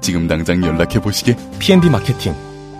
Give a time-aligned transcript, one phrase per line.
[0.00, 1.36] 지금 당장 연락해 보시게.
[1.58, 2.34] PNB 마케팅.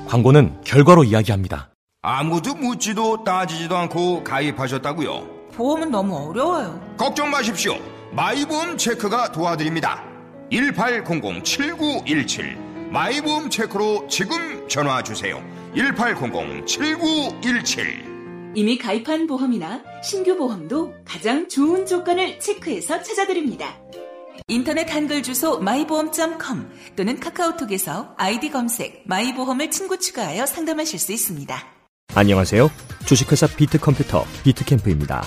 [0.06, 1.68] 광고는 결과로 이야기합니다.
[2.02, 5.38] 아무도 묻지도 따지지도 않고 가입하셨다고요?
[5.54, 6.80] 보험은 너무 어려워요.
[6.96, 7.74] 걱정 마십시오.
[8.12, 10.02] 마이보험 체크가 도와드립니다.
[10.50, 15.42] 1800-7917 마이보험 체크로 지금 전화 주세요.
[15.74, 18.08] 1800-7917
[18.54, 23.74] 이미 가입한 보험이나 신규 보험도 가장 좋은 조건을 체크해서 찾아드립니다.
[24.46, 31.58] 인터넷 한글 주소 마이보험.com 또는 카카오톡에서 아이디 검색 마이보험을 친구 추가하여 상담하실 수 있습니다.
[32.14, 32.70] 안녕하세요.
[33.06, 35.24] 주식회사 비트컴퓨터 비트캠프입니다.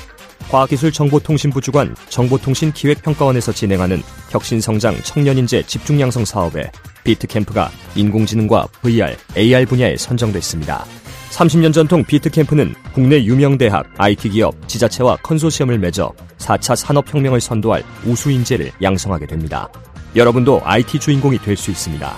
[0.49, 6.71] 과학기술정보통신부 주관 정보통신기획평가원에서 진행하는 혁신성장 청년인재 집중양성 사업에
[7.03, 10.85] 비트캠프가 인공지능과 VR, AR 분야에 선정됐습니다.
[11.31, 18.29] 30년 전통 비트캠프는 국내 유명 대학, IT 기업, 지자체와 컨소시엄을 맺어 4차 산업혁명을 선도할 우수
[18.31, 19.69] 인재를 양성하게 됩니다.
[20.15, 22.15] 여러분도 IT 주인공이 될 수 있습니다.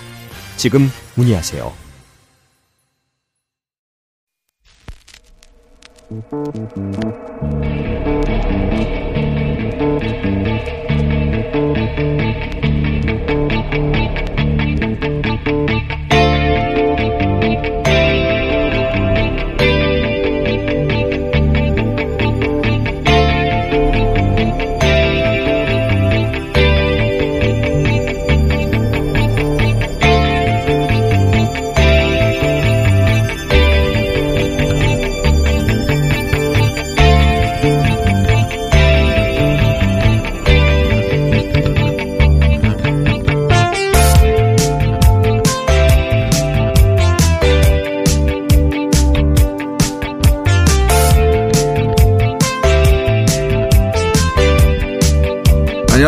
[0.56, 1.84] 지금 문의하세요.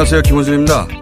[0.06, 0.22] 안녕하세요.
[0.22, 0.95] 김원준입니다.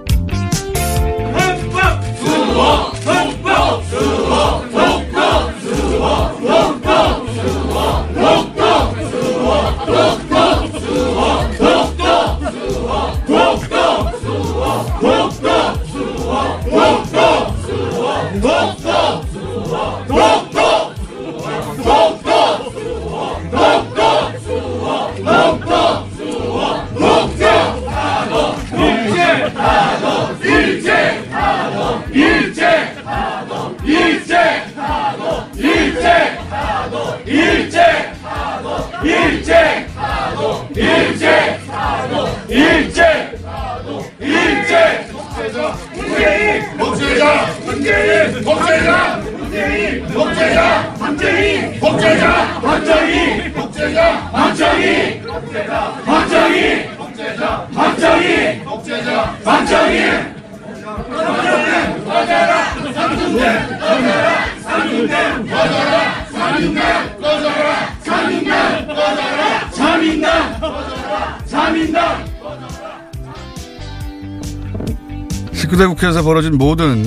[75.83, 77.03] 국회에서 벌어진 모든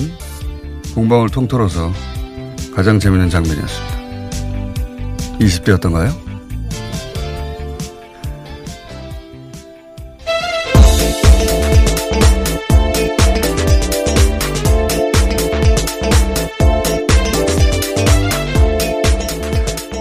[0.93, 1.93] 공방을 통틀어서
[2.75, 3.97] 가장 재밌는 장면이었습니다.
[5.39, 6.27] 20대였던가요?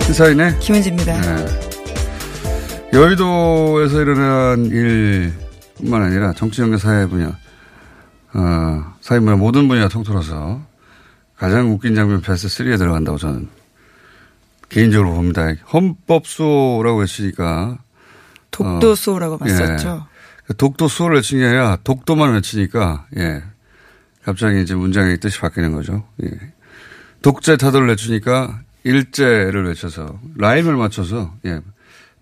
[0.07, 1.21] 시사인의 김은지입니다.
[1.21, 1.47] 네.
[2.95, 7.37] 여의도에서 일어난 일뿐만 아니라 정치 연계 사회 분야
[8.37, 10.61] 어, 사회문화 모든 분야 통틀어서
[11.37, 13.49] 가장 웃긴 장면 베스트 3에 들어간다고 저는
[14.69, 15.47] 개인적으로 봅니다.
[15.73, 17.79] 헌법수호라고 외치니까.
[18.51, 20.07] 독도수호라고 어, 맞섰죠.
[20.51, 20.55] 예.
[20.55, 23.43] 독도수호를 외치는 게 아니라 독도만 외치니까, 예.
[24.25, 26.05] 갑자기 이제 문장의 뜻이 바뀌는 거죠.
[26.25, 26.31] 예.
[27.23, 31.61] 독재 타도를 외치니까 일제를 외쳐서 라임을 맞춰서, 예.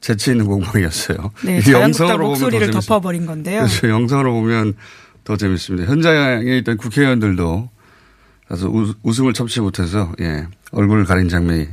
[0.01, 1.33] 재치 있는 공방이었어요.
[1.45, 3.61] 네, 영상으로 목소리를 덮어버린 건데요.
[3.61, 3.89] 그렇죠.
[3.89, 4.75] 영상으로 보면
[5.25, 5.91] 더 재밌습니다.
[5.91, 7.71] 현장에 있던 국회의원들도
[8.49, 11.67] 다소 웃음을 참지 못해서 예 얼굴을 가린 장면이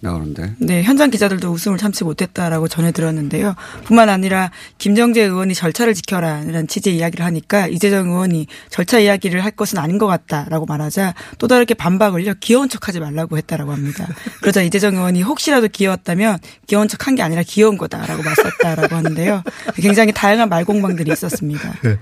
[0.00, 0.54] 나오는데.
[0.58, 3.54] 네, 현장 기자들도 웃음을 참지 못했다라고 전해 들었는데요.
[3.84, 9.78] 뿐만 아니라 김정재 의원이 절차를 지켜라라는 취지의 이야기를 하니까 이재정 의원이 절차 이야기를 할 것은
[9.78, 12.34] 아닌 것 같다라고 말하자 또 다르게 반박을요.
[12.40, 14.06] 귀여운 척하지 말라고 했다라고 합니다.
[14.40, 19.42] 그러자 이재정 의원이 혹시라도 귀여웠다면 귀여운 척한 게 아니라 귀여운 거다라고 맞섰다라고 하는데요.
[19.76, 21.74] 굉장히 다양한 말공방들이 있었습니다.
[21.82, 21.98] 네.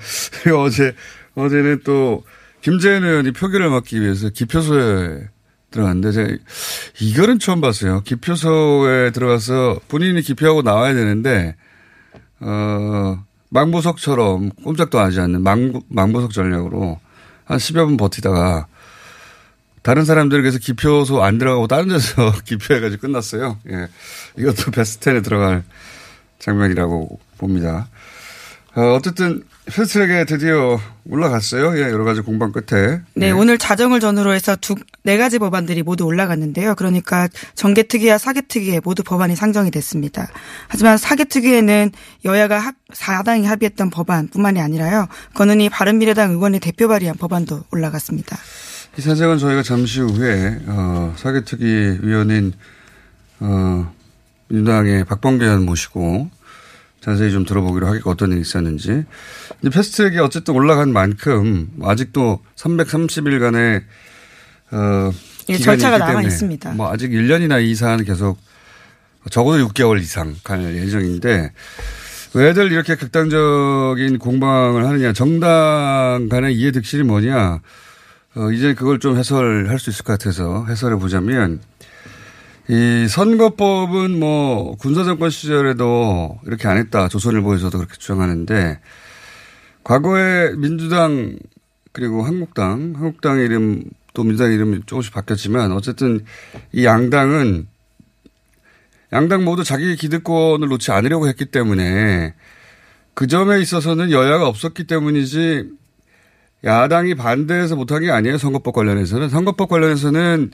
[0.53, 0.95] 어제
[1.35, 2.25] 어제는 또
[2.61, 5.29] 김재현 의원이 표결을 막기 위해서 기표소에
[5.77, 6.37] 들어갔는데 제가
[7.01, 8.01] 이거는 처음 봤어요.
[8.03, 11.55] 기표소에 들어가서 본인이 기표하고 나와야 되는데
[12.41, 16.99] 어 망보석처럼 꼼짝도 하지 않는 망, 망보석 전략으로
[17.45, 18.67] 한 10여 분 버티다가
[19.83, 23.59] 다른 사람들에게서 기표소 안 들어가고 다른 데서 기표해가지고 끝났어요.
[23.71, 23.89] 예.
[24.37, 25.63] 이것도 베스트 10에 들어갈
[26.41, 27.89] 장면이라고 봅니다.
[28.75, 30.79] 어, 어쨌든 패스트트랙에 드디어
[31.09, 31.77] 올라갔어요.
[31.79, 33.01] 예, 여러 가지 공방 끝에.
[33.15, 34.75] 네, 네, 오늘 자정을 전후로 해서 두
[35.07, 36.75] 네 가지 법안들이 모두 올라갔는데요.
[36.75, 40.27] 그러니까 정개특위와 사개특위에 모두 법안이 상정이 됐습니다.
[40.67, 41.93] 하지만 사개특위에는
[42.25, 45.07] 여야가 합, 4당이 합의했던 법안뿐만이 아니라요.
[45.35, 48.37] 권은희 바른미래당 의원의 대표 발의한 법안도 올라갔습니다.
[48.99, 52.53] 이 사정은 저희가 잠시 후에 어, 사개특위 위원인
[53.39, 53.93] 어,
[54.49, 56.31] 민주당의 박범계 의원 모시고
[57.07, 59.05] 자세히 좀 들어보기로 하겠고 어떤 일이 있었는지.
[59.61, 63.83] 이제 패스트트랙이 어쨌든 올라간 만큼 아직도 330일간의
[64.73, 65.13] 어
[65.49, 66.73] 예, 절차가 남아 있습니다.
[66.73, 68.39] 뭐 아직 1년이나 이상 계속
[69.31, 71.53] 적어도 6개월 이상 갈 예정인데
[72.35, 77.61] 왜들 이렇게 극단적인 공방을 하느냐 정당 간의 이해 득실이 뭐냐
[78.35, 81.61] 어, 이제 그걸 좀 해설할 수 있을 것 같아서 해설해 보자면
[82.69, 87.09] 이 선거법은 뭐 군사정권 시절에도 이렇게 안 했다.
[87.09, 88.81] 조선일보에서도 그렇게 주장하는데
[89.85, 91.39] 과거에 민주당
[91.93, 93.85] 그리고 한국당, 한국당 이름
[94.15, 96.25] 또 민주당 이름이 조금씩 바뀌었지만 어쨌든
[96.73, 97.69] 이 양당은
[99.13, 102.35] 양당 모두 자기 기득권을 놓지 않으려고 했기 때문에
[103.15, 105.71] 그 점에 있어서는 여야가 없었기 때문이지
[106.65, 108.39] 야당이 반대해서 못한 게 아니에요.
[108.39, 109.29] 선거법 관련해서는.
[109.29, 110.51] 선거법 관련해서는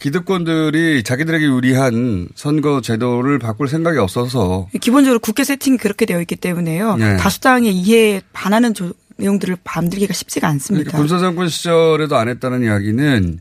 [0.00, 6.96] 기득권들이 자기들에게 유리한 선거 제도를 바꿀 생각이 없어서 기본적으로 국회 세팅이 그렇게 되어 있기 때문에요.
[6.96, 7.16] 네.
[7.18, 10.90] 다수당의 이해에 반하는 조, 내용들을 만들기가 쉽지가 않습니다.
[10.90, 13.40] 그러니까 군사정권 시절에도 안 했다는 이야기는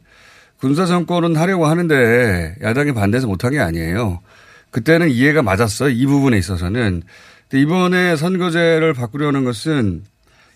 [0.60, 4.20] 군사정권은 하려고 하는데 야당이 반대해서 못한 게 아니에요.
[4.72, 5.90] 그때는 이해가 맞았어요.
[5.90, 7.04] 이 부분에 있어서는.
[7.50, 10.04] 근데 이번에 선거제를 바꾸려는 것은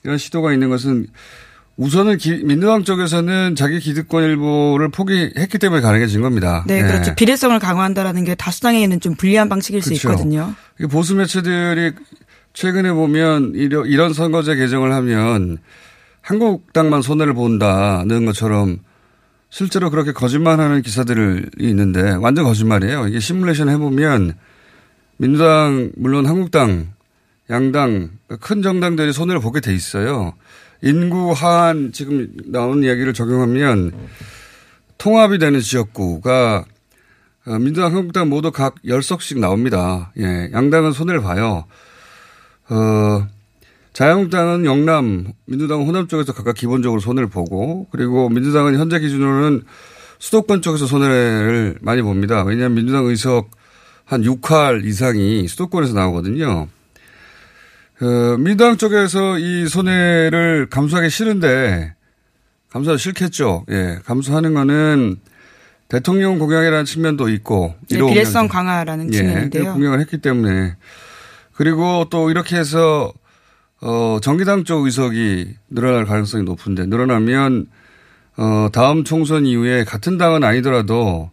[0.04, 1.08] 이런 시도가 있는 것은
[1.76, 6.64] 우선은 기, 민주당 쪽에서는 자기 기득권 일부를 포기했기 때문에 가능해진 겁니다.
[6.68, 6.88] 네, 네.
[6.88, 7.16] 그렇죠.
[7.16, 9.96] 비례성을 강화한다라는 게 다수당에는 좀 불리한 방식일 그렇죠.
[9.96, 10.54] 수 있거든요.
[10.92, 11.94] 보수 매체들이
[12.54, 15.58] 최근에 보면 이런 선거제 개정을 하면
[16.22, 18.78] 한국당만 손해를 본다는 것처럼
[19.50, 23.08] 실제로 그렇게 거짓말하는 기사들이 있는데 완전 거짓말이에요.
[23.08, 24.34] 이게 시뮬레이션 해보면
[25.18, 26.94] 민주당 물론 한국당
[27.50, 30.34] 양당 큰 정당들이 손해를 보게 돼 있어요.
[30.84, 33.94] 인구 하한 지금 나오는 이야기를 적용하면
[34.98, 36.66] 통합이 되는 지역구가
[37.46, 40.12] 어, 민주당, 한국당 모두 각 10석씩 나옵니다.
[40.18, 40.50] 예.
[40.54, 41.66] 양당은 손해를 봐요.
[42.70, 43.28] 어,
[43.92, 49.64] 자유한국당은 영남, 민주당은 호남 쪽에서 각각 기본적으로 손해를 보고 그리고 민주당은 현재 기준으로는
[50.20, 52.44] 수도권 쪽에서 손해를 많이 봅니다.
[52.44, 53.52] 왜냐하면 민주당 의석
[54.06, 56.68] 한 6할 이상이 수도권에서 나오거든요.
[57.96, 61.94] 그 민주당 쪽에서 이 손해를 감수하기 싫은데
[62.70, 63.66] 감수하기 싫겠죠.
[63.70, 65.18] 예, 감수하는 거는
[65.88, 69.74] 대통령 공약이라는 측면도 있고 네, 비례성 강화라는 예, 측면인데요.
[69.74, 70.76] 공약을 했기 때문에
[71.54, 73.14] 그리고 또 이렇게 해서
[73.80, 77.68] 어 정기당 쪽 의석이 늘어날 가능성이 높은데 늘어나면
[78.38, 81.30] 어 다음 총선 이후에 같은 당은 아니더라도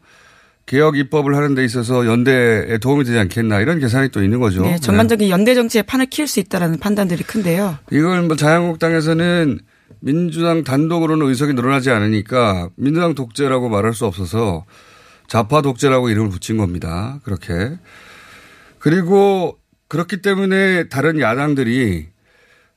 [0.67, 4.63] 개혁 입법을 하는 데 있어서 연대에 도움이 되지 않겠나 이런 계산이 또 있는 거죠.
[4.63, 5.31] 네, 전반적인 네.
[5.31, 7.79] 연대 정치의 판을 키울 수 있다라는 판단들이 큰데요.
[7.91, 9.59] 이걸 뭐 자유한국당에서는
[10.01, 14.65] 민주당 단독으로는 의석이 늘어나지 않으니까 민주당 독재라고 말할 수 없어서
[15.29, 17.21] 좌파 독재라고 이름을 붙인 겁니다.
[17.25, 17.79] 그렇게.
[18.79, 22.09] 그리고 그렇기 때문에 다른 야당들이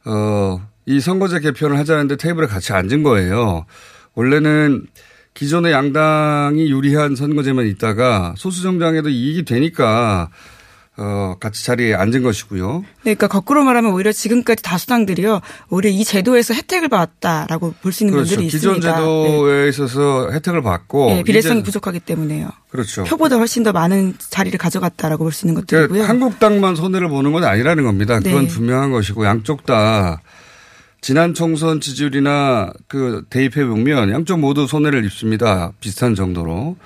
[0.06, 3.66] 어, 이 선거제 개편을 하자는데 테이블에 같이 앉은 거예요.
[4.16, 4.86] 원래는
[5.34, 10.30] 기존의 양당이 유리한 선거제만 있다가 소수 정당에도 이익이 되니까
[10.96, 12.82] 어, 같이 자리에 앉은 것이고요.
[12.82, 18.14] 네, 그러니까 거꾸로 말하면 오히려 지금까지 다수당들이요, 오히려 이 제도에서 혜택을 받았다라고 볼 수 있는
[18.14, 18.36] 그렇죠.
[18.36, 18.76] 분들이 있습니다.
[18.76, 19.70] 기존 제도에 네.
[19.70, 21.08] 있어서 혜택을 받고.
[21.08, 22.48] 네, 비례성이 부족하기 때문에요.
[22.70, 23.06] 그렇죠.
[23.06, 25.88] 표보다 훨씬 더 많은 자리를 가져갔다라고 볼 수 있는 것들이고요.
[25.88, 28.20] 그러니까 한국당만 손해를 보는 건 아니라는 겁니다.
[28.20, 28.48] 그건 네.
[28.50, 30.22] 분명한 것이고 양쪽 다
[31.04, 35.74] 지난 총선 지지율이나 그 대입해 보면 양쪽 모두 손해를 입습니다.
[35.82, 36.78] 비슷한 정도로.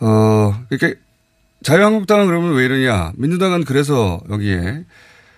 [0.00, 0.96] 어, 이렇게
[1.62, 3.12] 자유한국당은 그러면 왜 이러냐.
[3.14, 4.84] 민주당은 그래서 여기에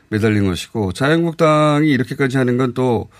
[0.08, 3.10] 매달린 것이고 자유한국당이 이렇게까지 하는 건 또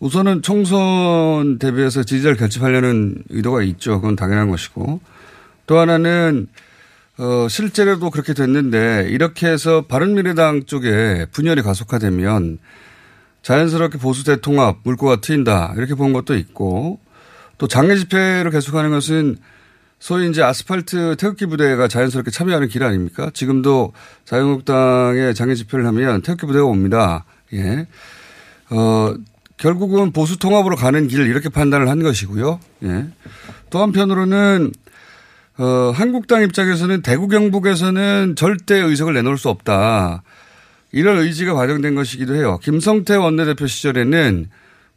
[0.00, 4.00] 우선은 총선 대비해서 지지자를 결집하려는 의도가 있죠.
[4.00, 5.00] 그건 당연한 것이고
[5.66, 6.46] 또 하나는
[7.18, 12.58] 어, 실제로도 그렇게 됐는데 이렇게 해서 바른미래당 쪽에 분열이 가속화되면
[13.46, 16.98] 자연스럽게 보수 대통합 물꼬가 트인다 이렇게 본 것도 있고
[17.58, 19.36] 또 장례 집회를 계속하는 것은
[20.00, 23.30] 소위 이제 아스팔트 태극기 부대가 자연스럽게 참여하는 길 아닙니까?
[23.32, 23.92] 지금도
[24.24, 27.24] 자유한국당의 장애 집회를 하면 태극기 부대가 옵니다.
[27.52, 27.86] 예.
[28.70, 29.14] 어,
[29.58, 32.58] 결국은 보수 통합으로 가는 길 이렇게 판단을 한 것이고요.
[32.82, 33.06] 예.
[33.70, 34.72] 또 한편으로는
[35.58, 40.24] 어, 한국당 입장에서는 대구 경북에서는 절대 의석을 내놓을 수 없다.
[40.96, 42.58] 이런 의지가 반영된 것이기도 해요.
[42.62, 44.48] 김성태 원내대표 시절에는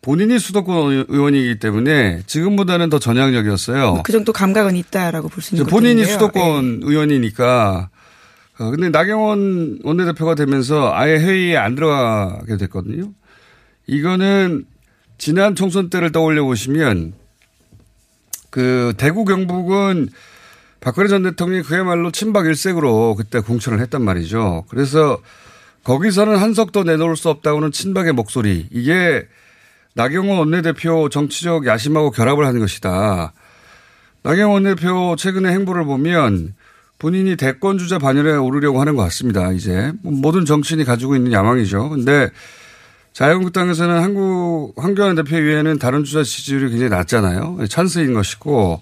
[0.01, 4.03] 본인이 수도권 의원이기 때문에 지금보다는 더 전향적이었어요.
[4.05, 5.75] 그 정도 감각은 있다라고 볼 수 있는 거죠.
[5.75, 6.85] 본인이 수도권 네.
[6.85, 7.89] 의원이니까.
[8.59, 13.11] 어, 근데 나경원 원내대표가 되면서 아예 회의에 안 들어가게 됐거든요.
[13.87, 14.63] 이거는
[15.17, 17.11] 지난 총선 때를 떠올려 보시면
[18.51, 20.07] 그 대구 경북은
[20.79, 24.63] 박근혜 전 대통령이 그야말로 친박 일색으로 그때 공천을 했단 말이죠.
[24.69, 25.17] 그래서
[25.89, 28.67] 거기서는 한석도 내놓을 수 없다고는 친박의 목소리.
[28.69, 29.25] 이게
[29.95, 33.33] 나경원 원내대표 정치적 야심하고 결합을 하는 것이다.
[34.21, 36.53] 나경원 원내대표 최근의 행보를 보면
[36.99, 39.51] 본인이 대권 주자 반열에 오르려고 하는 것 같습니다.
[39.51, 41.89] 이제 모든 정치인이 가지고 있는 야망이죠.
[41.89, 42.29] 근데
[43.13, 47.65] 자유한국당에서는 한국 황교안 대표 이외에는 다른 주자 지지율이 굉장히 낮잖아요.
[47.67, 48.79] 찬스인 것이고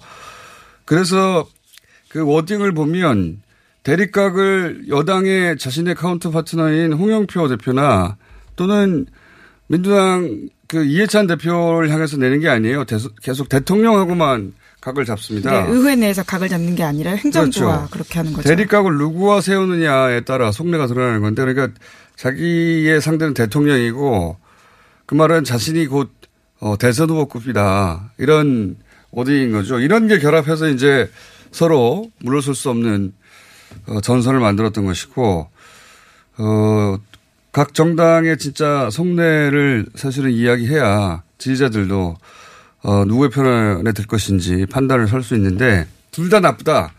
[0.84, 1.48] 그래서
[2.10, 3.42] 그 워딩을 보면
[3.88, 8.18] 대립각을 여당의 자신의 카운터 파트너인 홍영표 대표나
[8.58, 9.06] 또는
[9.68, 12.84] 민주당 그 이해찬 대표를 향해서 내는 게 아니에요.
[13.22, 15.52] 계속 대통령하고만 각을 잡습니다.
[15.52, 17.90] 네, 의회 내에서 각을 잡는 게 아니라 행정부와 그렇죠.
[17.90, 18.50] 그렇게 하는 거죠.
[18.50, 21.80] 대립각을 누구와 세우느냐에 따라 속내가 드러나는 건데 그러니까
[22.18, 24.38] 자기의 상대는 대통령이고
[25.06, 26.12] 그 말은 자신이 곧
[26.60, 28.12] 어, 대선 후보급이다.
[28.18, 28.76] 이런
[29.12, 29.80] 어디인 거죠.
[29.80, 31.10] 이런 게 결합해서 이제
[31.52, 33.27] 서로 물러설 수 없는 어,
[34.02, 35.50] 전선을 만들었던 것이고
[36.40, 36.98] 어,
[37.52, 42.16] 각 정당의 진짜 속내를 사실은 이야기해야 지지자들도
[42.84, 46.94] 어, 누구의 편에 들 것인지 판단을 설수 있는데 둘 다 나쁘다.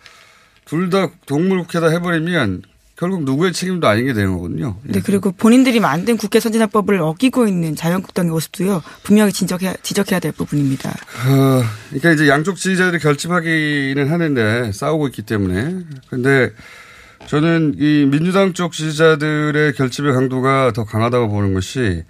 [0.64, 2.62] 둘 다 동물국회다 해버리면
[2.98, 4.76] 결국 누구의 책임도 아니게 되는 거거든요.
[4.82, 10.90] 네, 그리고 본인들이 만든 국회 선진화법을 어기고 있는 자유한국당의 모습도요, 분명히 지적해야, 지적해야 될 부분입니다.
[10.90, 15.76] 어, 그러니까 이제 양쪽 지지자들이 결집하기는 하는데 싸우고 있기 때문에.
[16.10, 16.50] 근데
[17.28, 22.02] 저는 이 민주당 쪽 지지자들의 결집의 강도가 더 강하다고 보는 것이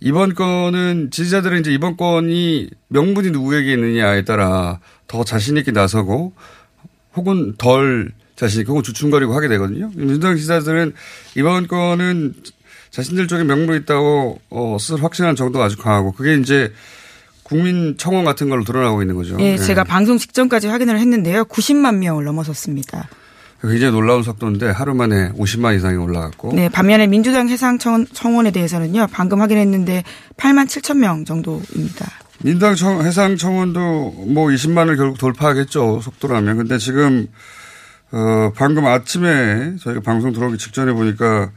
[0.00, 6.32] 이번 건은 지지자들은 이제 이번 건이 명분이 누구에게 있느냐에 따라 더 자신 있게 나서고
[7.14, 9.90] 혹은 덜 자신있게 혹은 주춤거리고 하게 되거든요.
[9.94, 10.94] 민주당 지지자들은
[11.36, 12.34] 이번 건은
[12.90, 16.72] 자신들 쪽에 명분이 있다고 어, 스스로 확신하는 정도가 아주 강하고 그게 이제
[17.42, 19.36] 국민 청원 같은 걸로 드러나고 있는 거죠.
[19.36, 19.88] 네, 제가 네.
[19.88, 21.44] 방송 직전까지 확인을 했는데요.
[21.44, 23.08] 90만 명을 넘어섰습니다.
[23.60, 26.52] 굉장히 놀라운 속도인데 하루 만에 50만 이상이 올라갔고.
[26.54, 29.08] 네, 반면에 민주당 해상 청원에 대해서는요.
[29.10, 30.04] 방금 확인했는데
[30.36, 32.06] 8만 7천 명 정도입니다.
[32.42, 36.00] 민주당 청, 해상 청원도 뭐 20만을 결국 돌파하겠죠.
[36.02, 36.58] 속도라면.
[36.58, 37.26] 근데 지금
[38.14, 41.50] 어 방금 아침에 저희가 방송 들어오기 직전에 보니까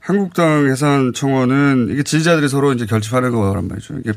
[0.00, 3.98] 한국당 해산 청원은 이게 지지자들이 서로 이제 결집하는 거란 말이죠.
[4.00, 4.12] 이게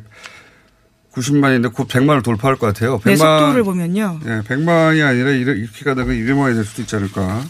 [1.13, 2.98] 90만인데 곧 100만을 돌파할 것 같아요.
[3.00, 3.03] 100만.
[3.05, 4.19] 네, 속도를 보면요.
[4.25, 7.43] 예, 100만이 아니라 이렇게 가다가 200만이 될 수도 있지 않을까.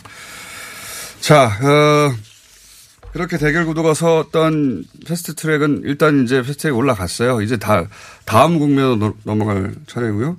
[1.22, 2.14] 자, 어,
[3.14, 7.42] 그렇게 대결 구도가 섰던 패스트 트랙은 일단 이제 패스트 트랙 올라갔어요.
[7.42, 7.86] 이제 다,
[8.26, 10.36] 다음 국면으로 넘어갈 차례고요.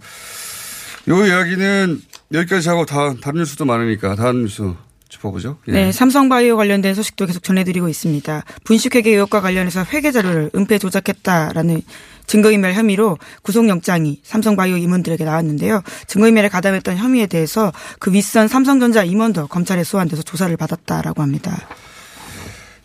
[1.08, 2.02] 요 이야기는
[2.32, 4.74] 여기까지 하고 다, 다른 뉴스도 많으니까 다른 뉴스
[5.08, 5.58] 짚어보죠.
[5.68, 5.72] 예.
[5.72, 8.44] 네, 삼성바이오 관련된 소식도 계속 전해드리고 있습니다.
[8.64, 11.82] 분식회계 의혹과 관련해서 회계 자료를 은폐 조작했다라는
[12.26, 15.82] 증거인멸 혐의로 구속영장이 삼성바이오 임원들에게 나왔는데요.
[16.06, 21.68] 증거인멸에 가담했던 혐의에 대해서 그 윗선 삼성전자 임원도 검찰에 소환돼서 조사를 받았다라고 합니다.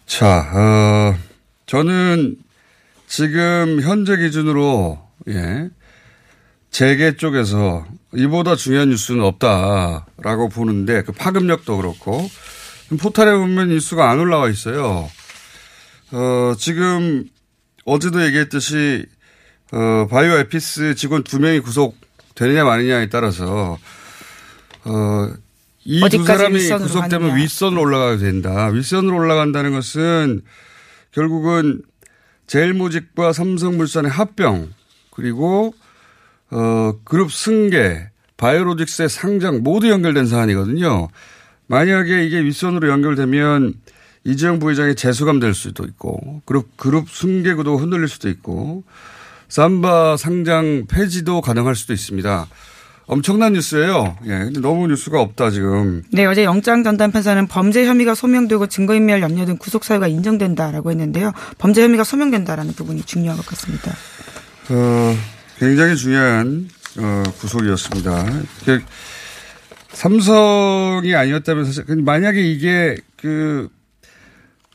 [0.05, 1.15] 자, 어,
[1.65, 2.35] 저는
[3.07, 5.69] 지금 현재 기준으로 예.
[6.69, 12.29] 재계 쪽에서 이보다 중요한 뉴스는 없다라고 보는데 그 파급력도 그렇고
[12.99, 15.09] 포탈에 보면 뉴스가 안 올라와 있어요.
[16.11, 17.25] 어, 지금
[17.85, 19.05] 어제도 얘기했듯이
[19.71, 23.77] 어, 바이오 에피스 직원 두 명이 구속되느냐 마느냐에 따라서
[24.85, 25.33] 어,
[25.85, 28.67] 이 두 사람이 구속되면 윗선으로 올라가게 된다.
[28.67, 30.41] 윗선으로 올라간다는 것은
[31.11, 31.81] 결국은
[32.47, 34.73] 제일모직과 삼성물산의 합병
[35.11, 35.73] 그리고
[36.51, 41.09] 어, 그룹 승계 바이오로직스의 상장 모두 연결된 사안이거든요.
[41.67, 43.73] 만약에 이게 윗선으로 연결되면
[44.23, 48.83] 이재용 부회장이 재수감 될 수도 있고 그룹 그룹 승계 구도 흔들릴 수도 있고
[49.49, 52.47] 삼바 상장 폐지도 가능할 수도 있습니다.
[53.07, 54.17] 엄청난 뉴스예요.
[54.25, 54.29] 예.
[54.29, 56.03] 근데 너무 뉴스가 없다 지금.
[56.11, 61.31] 네, 어제 영장 전담 판사는 범죄 혐의가 소명되고 증거인멸 염려 등 구속 사유가 인정된다라고 했는데요.
[61.57, 63.91] 범죄 혐의가 소명된다라는 부분이 중요한 것 같습니다.
[64.69, 65.15] 어,
[65.59, 68.25] 굉장히 중요한 어, 구속이었습니다.
[68.61, 68.79] 이게
[69.89, 73.67] 삼성이 아니었다면 사실 만약에 이게 그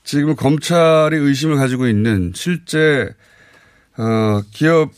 [0.05, 3.09] 지금 검찰이 의심을 가지고 있는 실제
[3.97, 4.93] 어, 기업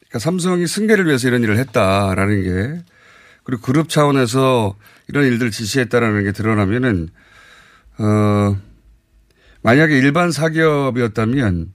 [0.00, 2.84] 그러니까 삼성이 승계를 위해서 이런 일을 했다라는 게
[3.44, 4.76] 그리고 그룹 차원에서
[5.08, 7.08] 이런 일들을 지시했다라는 게 드러나면은
[7.98, 8.58] 어
[9.62, 11.72] 만약에 일반 사기업이었다면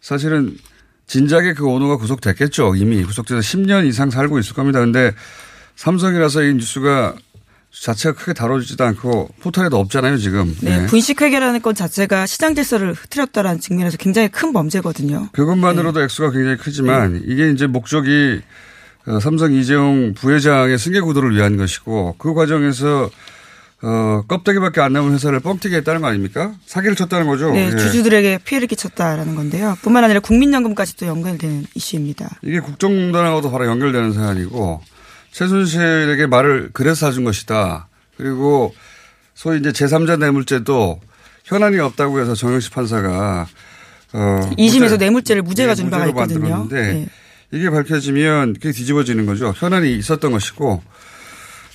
[0.00, 0.56] 사실은
[1.06, 2.76] 진작에 그 오너가 구속됐겠죠.
[2.76, 4.80] 이미 구속돼서 10년 이상 살고 있을 겁니다.
[4.80, 5.12] 근데
[5.76, 7.14] 삼성이라서 이 뉴스가
[7.70, 10.54] 자체가 크게 다뤄지지도 않고 포털에도 없잖아요, 지금.
[10.60, 10.86] 네, 네.
[10.86, 15.28] 분식회계라는 건 자체가 시장 질서를 흐트렸다라는 측면에서 굉장히 큰 범죄거든요.
[15.32, 16.04] 그것만으로도 네.
[16.04, 18.42] 액수가 굉장히 크지만 이게 이제 목적이
[19.06, 23.10] 어, 삼성 이재용 부회장의 승계 구도를 위한 것이고 그 과정에서
[23.84, 26.54] 어, 껍데기밖에 안 남은 회사를 뻥튀기 했다는 거 아닙니까?
[26.66, 27.50] 사기를 쳤다는 거죠.
[27.50, 27.76] 네, 예.
[27.76, 29.76] 주주들에게 피해를 끼쳤다라는 건데요.
[29.82, 32.38] 뿐만 아니라 국민연금까지도 연결되는 이슈입니다.
[32.42, 34.80] 이게 국정농단하고도 바로 연결되는 사안이고
[35.32, 37.88] 최순실에게 말을 그래서 사준 것이다.
[38.16, 38.72] 그리고
[39.34, 41.00] 소위 이제 제3자 뇌물죄도
[41.44, 43.46] 현안이 없다고 해서 정영식 판사가
[44.12, 46.68] 어, 2심에서 무죄- 뇌물죄를 무죄가 네, 준 바가 있거든요.
[46.70, 47.08] 네.
[47.50, 49.52] 이게 밝혀지면 그게 뒤집어지는 거죠.
[49.56, 50.82] 현안이 있었던 것이고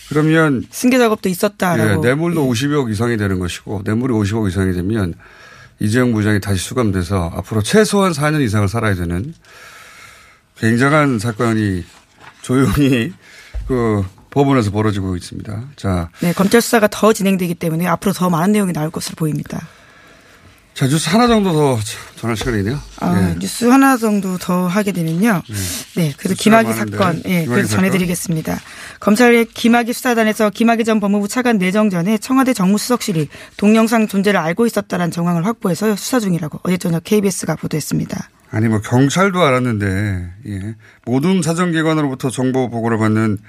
[0.09, 1.91] 그러면 승계 작업도 있었다라고.
[1.91, 5.13] 예, 뇌물도 50억 이상이 되는 것이고 뇌물이 50억 이상이 되면
[5.79, 9.33] 이재용 부장이 다시 수감돼서 앞으로 최소한 4년 이상을 살아야 되는
[10.57, 11.83] 굉장한 사건이
[12.41, 13.13] 조용히
[13.67, 15.63] 그 법원에서 벌어지고 있습니다.
[15.75, 19.67] 자, 네, 검찰 수사가 더 진행되기 때문에 앞으로 더 많은 내용이 나올 것으로 보입니다.
[20.77, 21.79] 자 뉴스 하나 정도 더
[22.17, 22.79] 전할 시간이네요.
[22.99, 23.39] 아, 예.
[23.39, 25.41] 뉴스 하나 정도 더 하게 되면요.
[25.95, 26.97] 네, 그래도 뉴스가 김학의 많은데.
[26.97, 27.77] 사건, 예, 김학의 그래서 사건.
[27.77, 28.59] 전해드리겠습니다.
[28.99, 35.09] 검찰의 김학의 수사단에서 김학의 전 법무부 차관 내정 전에 청와대 정무수석실이 동영상 존재를 알고 있었다는
[35.09, 38.29] 정황을 확보해서 수사 중이라고 어제 저녁 KBS가 보도했습니다.
[38.51, 40.75] 아니 뭐 경찰도 알았는데 예.
[41.05, 43.39] 모든 사정기관으로부터 정보 보고를 받는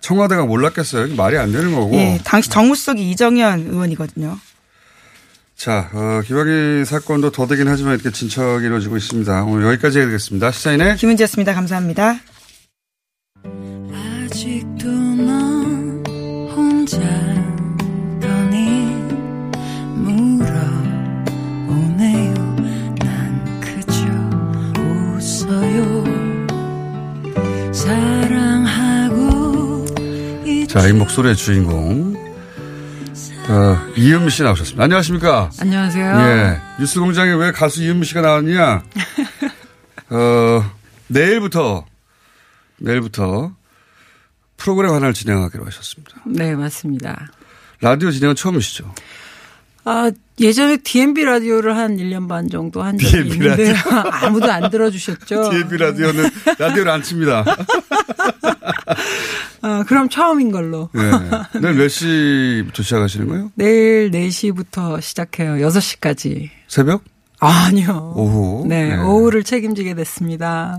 [0.00, 1.16] 청와대가 몰랐겠어요.
[1.16, 1.92] 말이 안 되는 거고.
[1.96, 4.38] 예, 당시 정무수석이 이정현 의원이거든요.
[5.58, 9.42] 자, 어, 기박이 사건도 더되긴 하지만 이렇게 진척이 이루어지고 있습니다.
[9.42, 10.52] 오늘 여기까지 해드리겠습니다.
[10.52, 11.52] 시사인의 김은지였습니다.
[11.52, 12.20] 감사합니다.
[13.92, 16.04] 아직도 넌
[16.54, 17.08] 혼자더니
[19.96, 20.64] 물어오네요
[23.00, 24.04] 난 그저
[24.80, 26.04] 웃어요
[27.72, 29.18] 사랑하고
[30.68, 32.17] 자, 이 목소리의 주인공
[33.48, 34.84] 어, 이은미 씨 나오셨습니다.
[34.84, 35.50] 안녕하십니까?
[35.58, 36.04] 안녕하세요.
[36.20, 36.60] 예.
[36.78, 38.82] 뉴스 공장에 왜 가수 이은미 씨가 나왔냐?
[40.10, 40.70] 어,
[41.06, 41.86] 내일부터,
[42.78, 43.52] 내일부터
[44.58, 46.16] 프로그램 하나를 진행하기로 하셨습니다.
[46.26, 47.30] 네, 맞습니다.
[47.80, 48.92] 라디오 진행은 처음이시죠?
[49.84, 54.10] 아, 예전에 DMB 라디오를 한 1년 반 정도 한 적이 DMB 있는데 라디오.
[54.26, 55.48] 아무도 안 들어주셨죠.
[55.50, 57.44] DMB 라디오는 라디오를 안 칩니다.
[59.62, 60.88] 아, 그럼 처음인 걸로.
[60.96, 61.00] 예.
[61.60, 63.50] 내일 몇 시부터 시작하시는 거예요?
[63.54, 65.54] 내일 4시부터 시작해요.
[65.68, 66.50] 6시까지.
[66.68, 67.02] 새벽?
[67.40, 68.12] 아 니요.
[68.16, 68.66] 오후?
[68.68, 69.02] 네, 네.
[69.02, 70.76] 오후를 책임지게 됐습니다.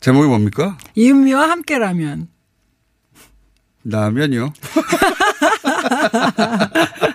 [0.00, 0.78] 제목이 뭡니까?
[0.94, 2.28] 이은미와 함께라면.
[3.84, 4.52] 라면이요.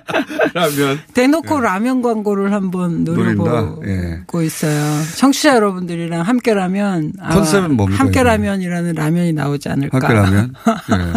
[0.53, 0.99] 라면.
[1.13, 3.83] 대놓고 라면 광고를 한번 노려보고?
[3.87, 4.45] 예.
[4.45, 5.03] 있어요.
[5.15, 9.97] 청취자 여러분들이랑 함께라면 아마 컨셉은 뭡니까, 함께라면이라는 라면이 나오지 않을까.
[9.97, 10.53] 함께라면.
[10.91, 11.13] 예.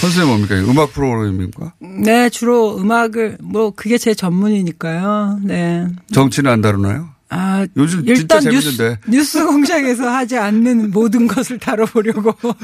[0.00, 0.54] 컨셉이 뭡니까?
[0.56, 1.74] 음악 프로그램입니까?
[1.80, 5.40] 네, 주로 음악을 뭐 그게 제 전문이니까요.
[5.42, 5.86] 네.
[6.12, 7.08] 정치는 안 다루나요?
[7.28, 9.00] 아, 요즘 일단 진짜 뉴스, 재밌는데.
[9.10, 12.34] 뉴스 공장에서 하지 않는 모든 것을 다뤄보려고.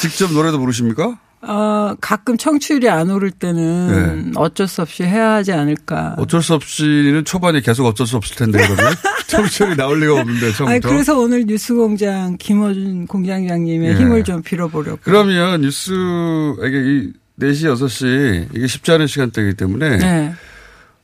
[0.00, 1.18] 직접 노래도 부르십니까?
[1.42, 6.14] 어, 가끔 청취율이 안 오를 때는 어쩔 수 없이 해야 하지 않을까.
[6.16, 6.22] 네.
[6.22, 8.94] 어쩔 수 없이는 초반에 계속 어쩔 수 없을 텐데, 그러면.
[9.26, 10.88] 청취율이 나올 리가 없는데, 처음부터.
[10.88, 13.94] 그래서 오늘 뉴스 공장 김어준 공장장님의 예.
[13.96, 14.98] 힘을 좀 빌어보려고.
[15.02, 19.96] 그러면 뉴스, 이게 이 4시, 6시, 이게 쉽지 않은 시간대이기 때문에.
[19.96, 20.34] 네.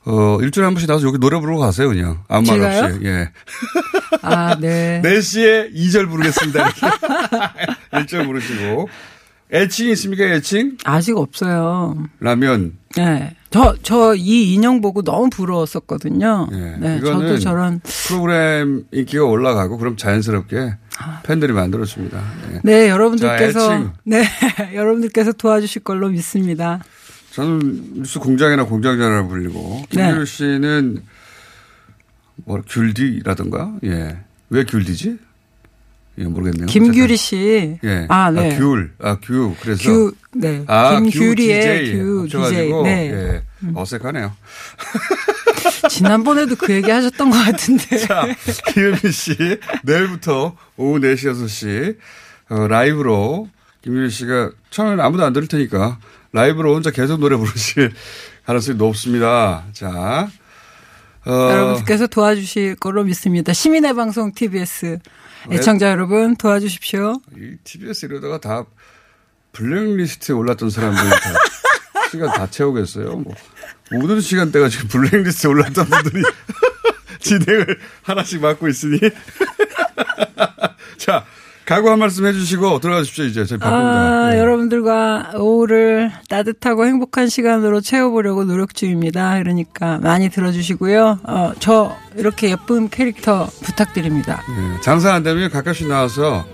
[0.05, 2.19] 어, 일주일에 한 번씩 나와서 여기 노래 부르고 가세요, 그냥.
[2.29, 2.61] 아무 말?
[2.85, 2.99] 없이.
[3.03, 3.29] 예.
[4.21, 5.01] 아, 네.
[5.03, 6.61] 4시에 2절 부르겠습니다.
[6.61, 6.81] 이렇게.
[7.91, 8.87] 1절 부르시고.
[9.51, 10.77] 애칭이 있습니까, 애칭?
[10.83, 11.95] 아직 없어요.
[12.19, 12.73] 라면.
[12.97, 13.35] 네.
[13.49, 16.49] 저, 저 이 인형 보고 너무 부러웠었거든요.
[16.51, 16.57] 예.
[16.79, 16.97] 네.
[16.97, 17.79] 이거는 저도 저런.
[17.83, 20.75] 프로그램 인기가 올라가고 그럼 자연스럽게
[21.23, 22.21] 팬들이 만들어줍니다.
[22.53, 22.59] 예.
[22.63, 23.93] 네, 여러분들께서 자.
[24.03, 24.23] 네,
[24.75, 26.83] 여러분들께서 도와주실 걸로 믿습니다.
[27.31, 30.07] 저는 뉴스 공장이나 공장장이라 불리고 네.
[30.07, 31.03] 김규리 씨는
[32.45, 34.17] 뭐 귤디라든가 예.
[34.49, 35.19] 왜 귤디지?
[36.19, 36.65] 예, 모르겠네요.
[36.65, 37.77] 김규리 씨.
[37.83, 38.05] 예.
[38.09, 38.57] 아, 네.
[38.57, 38.91] 귤.
[38.99, 39.55] 아, 규.
[39.61, 40.63] 그래서 규, 네.
[40.67, 42.71] 아, 김규리의 규규 DJ.
[42.83, 43.11] 네.
[43.11, 43.43] 예.
[43.75, 44.33] 어색하네요.
[45.89, 47.97] 지난번에도 그 얘기 하셨던 것 같은데.
[48.05, 48.27] 자,
[48.73, 49.35] 김유미 씨
[49.83, 51.97] 내일부터 오후 4시 6시
[52.49, 53.49] 어, 라이브로
[53.83, 55.99] 김유미 씨가 처음에는 아무도 안 들을 테니까
[56.33, 57.93] 라이브로 혼자 계속 노래 부르실
[58.45, 59.65] 가능성이 높습니다.
[59.73, 60.29] 자,
[61.25, 63.53] 어, 여러분들께서 도와주실 걸로 믿습니다.
[63.53, 64.99] 시민의 방송 TBS
[65.51, 67.21] 애청자 여러분 도와주십시오.
[67.37, 68.65] 이 TBS 이러다가 다
[69.53, 71.33] 블랙리스트에 올랐던 사람들이 다
[72.11, 73.17] 시간 다 채우겠어요.
[73.17, 73.33] 뭐
[73.91, 76.23] 모든 시간대가 지금 블랙리스트에 올랐던 분들이
[77.19, 78.99] 진행을 하나씩 맡고 있으니
[80.97, 81.25] 자
[81.67, 84.27] 각오 한 말씀 해주시고 들어가십시오 이제 저희 바쁩니다.
[84.27, 84.39] 아, 네.
[84.39, 89.37] 여러분들과 오후를 따뜻하고 행복한 시간으로 채워보려고 노력 중입니다.
[89.39, 91.19] 그러니까 많이 들어주시고요.
[91.23, 94.41] 어, 저 이렇게 예쁜 캐릭터 부탁드립니다.
[94.47, 96.45] 네, 장사 안 되면 가끔씩 나와서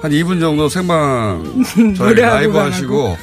[0.00, 1.44] 한 2분 정도 생방
[1.94, 2.56] 저희 라이브.
[2.56, 3.18] 하시고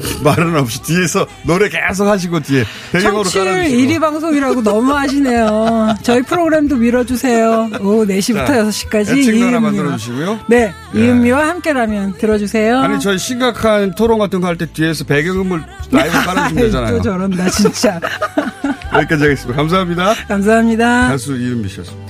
[0.24, 5.96] 말은 없이 뒤에서 노래 계속 하시고 뒤에 배경으로 청취율 깔아주시고 1위 방송이라고 너무 하시네요.
[6.02, 7.70] 저희 프로그램도 밀어주세요.
[7.80, 9.60] 오후 4시부터 자, 6시까지 애칭도 하나 이은미와.
[9.60, 10.40] 만들어주시고요.
[10.48, 11.00] 네, 예.
[11.00, 12.78] 이은미와 함께라면 들어주세요.
[12.80, 16.96] 아니 저희 심각한 토론 같은 거 할 때 뒤에서 배경음을 라이브 깔아주면 되잖아요.
[16.98, 18.00] 또 저런다, 진짜.
[18.92, 19.56] 여기까지 하겠습니다.
[19.56, 20.14] 감사합니다.
[20.28, 21.08] 감사합니다.
[21.08, 22.09] 가수 이은미 씨였습니다.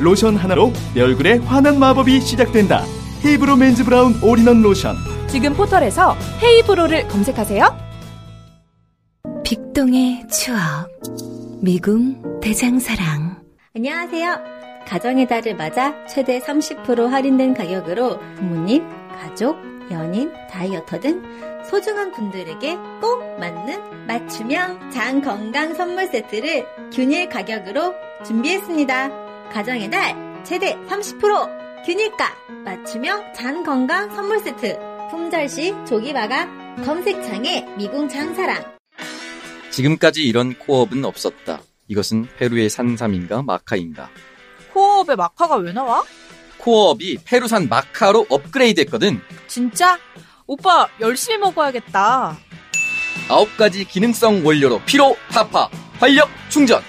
[0.00, 2.84] 로션 하나로 내 얼굴에 환한 마법이 시작된다
[3.24, 7.88] 헤이브로 맨즈 브라운 올인원 로션 지금 포털에서 헤이브로를 검색하세요.
[9.44, 10.88] 빅동의 추억
[11.60, 13.42] 미궁 대장사랑
[13.74, 14.38] 안녕하세요.
[14.86, 18.86] 가정의 달을 맞아 최대 30% 할인된 가격으로 부모님,
[19.20, 19.56] 가족,
[19.90, 21.22] 연인, 다이어터 등
[21.68, 29.27] 소중한 분들에게 꼭 맞는 맞춤형 장 건강 선물 세트를 균일 가격으로 준비했습니다.
[29.52, 32.34] 가정의 달 최대 30% 균일가
[32.64, 34.78] 맞춤형 장 건강 선물 세트
[35.10, 38.78] 품절시 조기 마감 검색창에 미궁 장사랑
[39.70, 41.60] 지금까지 이런 코업은 없었다.
[41.86, 44.10] 이것은 페루의 산삼인가 마카인가.
[44.72, 46.02] 코어업에 마카가 왜 나와?
[46.58, 49.20] 코어업이 페루산 마카로 업그레이드 했거든.
[49.46, 49.98] 진짜?
[50.46, 52.36] 오빠 열심히 먹어야겠다.
[53.28, 55.68] 아홉 가지 기능성 원료로 피로 타파
[56.00, 56.82] 활력 충전.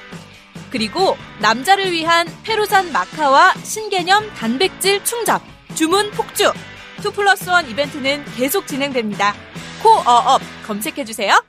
[0.72, 5.40] 그리고 남자를 위한 페루산 마카와 신개념 단백질 충전
[5.76, 6.52] 주문 폭주
[7.00, 9.34] 2 플러스 1 이벤트는 계속 진행됩니다.
[9.82, 11.42] 코어업 검색해주세요.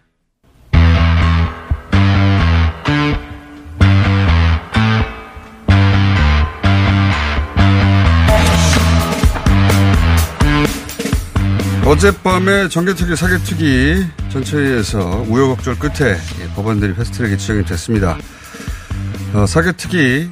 [11.84, 18.16] 어젯밤에 정개특위 사개특위 전체회의에서 우여곡절 끝에 예, 법안들이 패스트트랙에 지정이 됐습니다.
[19.32, 20.28] 어, 사개특위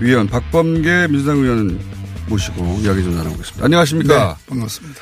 [0.00, 1.78] 위원 박범계 민주당 의원
[2.28, 3.64] 모시고 이야기 좀 나눠보겠습니다.
[3.64, 4.36] 안녕하십니까?
[4.38, 5.00] 네, 반갑습니다.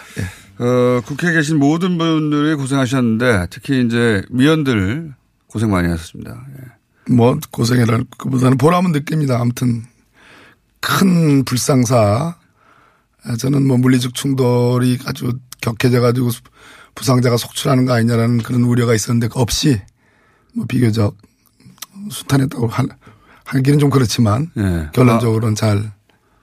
[0.59, 5.15] 어, 국회에 계신 모든 분들이 고생하셨는데 특히 이제 위원들
[5.47, 6.45] 고생 많이 하셨습니다.
[6.59, 7.15] 예.
[7.15, 9.41] 뭐 고생이랄 것보다는 보람은 느낍니다.
[9.41, 9.85] 아무튼
[10.81, 12.37] 큰 불상사
[13.39, 16.31] 저는 뭐 물리적 충돌이 아주 격해져 가지고
[16.97, 19.81] 부상자가 속출하는 거 아니냐라는 그런 우려가 있었는데 없이
[20.53, 21.17] 뭐 비교적
[22.11, 22.89] 수탄했다고 할,
[23.51, 24.51] 하기는 좀 그렇지만
[24.93, 25.91] 결론적으로는 잘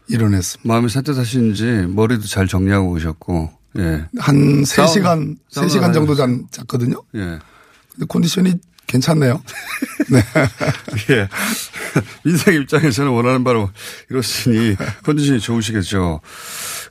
[0.09, 0.67] 이뤄냈습니다.
[0.67, 4.05] 마음이 산뜻하신지 머리도 잘 정리하고 오셨고 예.
[4.17, 6.15] 한 사우나, 3시간, 사우나 3시간 정도?
[6.15, 7.01] 잔, 잤거든요.
[7.15, 7.19] 예.
[7.93, 8.53] 근데 컨디션이
[8.87, 9.41] 괜찮네요.
[10.09, 10.21] 네.
[11.13, 11.27] 예.
[12.23, 13.69] 민생 입장에서는 원하는 바로
[14.09, 16.21] 이렇으니 컨디션이 좋으시겠죠.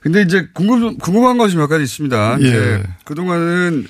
[0.01, 2.37] 근데 이제 궁금, 궁금한 것이 몇 가지 있습니다.
[2.41, 2.47] 예.
[2.47, 3.87] 이제 그동안은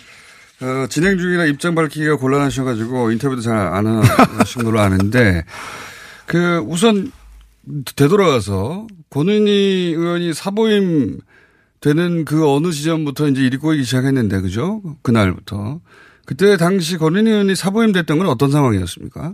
[0.61, 5.43] 어, 진행 중이라 입장 밝히기가 곤란하셔가지고 인터뷰도 잘 안 하신 걸로 아는데
[6.27, 7.11] 그 우선
[7.95, 11.19] 되돌아가서 권은희 의원이 사보임
[11.81, 14.81] 되는 그 어느 시점부터 이제 일이 꼬이기 시작했는데 그죠?
[15.01, 15.79] 그날부터.
[16.25, 19.33] 그때 당시 권은희 의원이 사보임 됐던 건 어떤 상황이었습니까?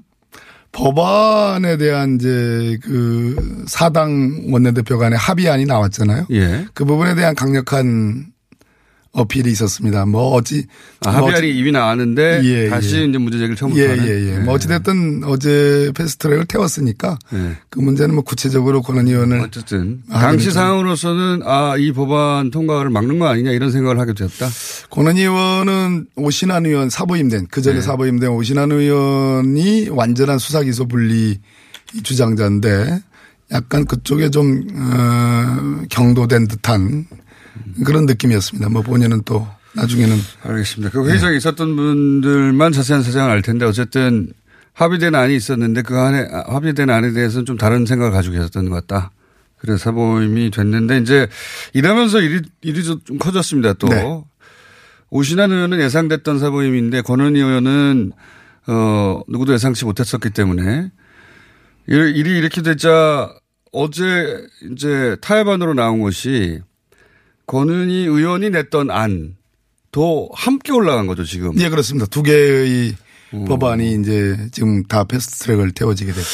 [0.71, 6.27] 법안에 대한 이제 그 사당 원내대표 간의 합의안이 나왔잖아요.
[6.31, 6.65] 예.
[6.73, 8.32] 그 부분에 대한 강력한
[9.15, 10.07] 어필이 있었습니다.
[10.07, 10.65] 뭐 어찌
[11.05, 13.05] 아, 뭐 합의안이 어찌- 이미 나왔는데 예, 다시 예.
[13.05, 14.05] 이제 문제 제기를 처음부터 예, 하는.
[14.07, 14.39] 예, 예.
[14.39, 17.55] 뭐 어찌됐든 어제 패스트트랙을 태웠으니까 예.
[17.69, 20.49] 그 문제는 뭐 구체적으로 권한 의원을 어쨌든 당시.
[20.51, 24.49] 상황으로서는 아 이 법안 통과를 막는 거 아니냐 이런 생각을 하게 되었다.
[24.89, 27.81] 권한 의원은 오신환 의원 사보임된 그 전에 네.
[27.81, 31.39] 사보임된 오신환 의원이 완전한 수사 기소 분리
[32.01, 32.99] 주장자인데
[33.51, 37.05] 약간 그쪽에 좀 어, 경도된 듯한
[37.85, 38.69] 그런 느낌이었습니다.
[38.69, 40.91] 뭐 본인은 또 나중에는 알겠습니다.
[40.91, 44.31] 그 회의장에 있었던 분들만 자세한 사정을 알 텐데 어쨌든
[44.73, 48.75] 합의된 안이 있었는데 그 안에 아, 합의된 안에 대해서는 좀 다른 생각을 가지고 계셨던 것
[48.87, 49.11] 같다.
[49.57, 51.27] 그래서 사보임이 됐는데 이제
[51.73, 53.73] 이러면서 일이 일이 좀 커졌습니다.
[53.73, 54.03] 또 네.
[55.09, 58.11] 오신환 의원은 예상됐던 사보임인데 권은희 의원은
[58.67, 60.91] 어 누구도 예상치 못했었기 때문에
[61.87, 63.33] 일- 일이 이렇게 되자
[63.71, 64.37] 어제
[64.71, 66.61] 이제 타협안으로 나온 것이
[67.45, 71.57] 권은희 의원이 냈던 안도 함께 올라간 거죠 지금.
[71.59, 72.05] 예 그렇습니다.
[72.07, 72.95] 두 개의
[73.33, 73.45] 음.
[73.45, 76.29] 법안이 이제 지금 다 패스트트랙을 태워지게 됐죠.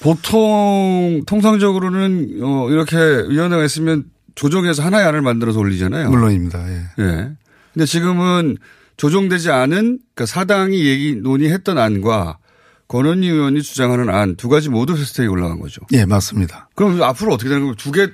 [0.00, 4.04] 보통 통상적으로는 어 이렇게 위원회가 있으면
[4.34, 6.10] 조정해서 하나의 안을 만들어서 올리잖아요.
[6.10, 6.68] 물론입니다.
[6.70, 6.82] 예.
[6.98, 7.30] 예.
[7.72, 8.56] 근데 지금은
[8.96, 12.38] 조정되지 않은 그러니까 사당이 얘기 논의했던 안과
[12.88, 15.80] 권은희 의원이 주장하는 안 두 가지 모두 패스트트랙에 올라간 거죠.
[15.92, 16.68] 예 맞습니다.
[16.74, 17.74] 그럼 앞으로 어떻게 되는 거예요?
[17.76, 18.08] 두개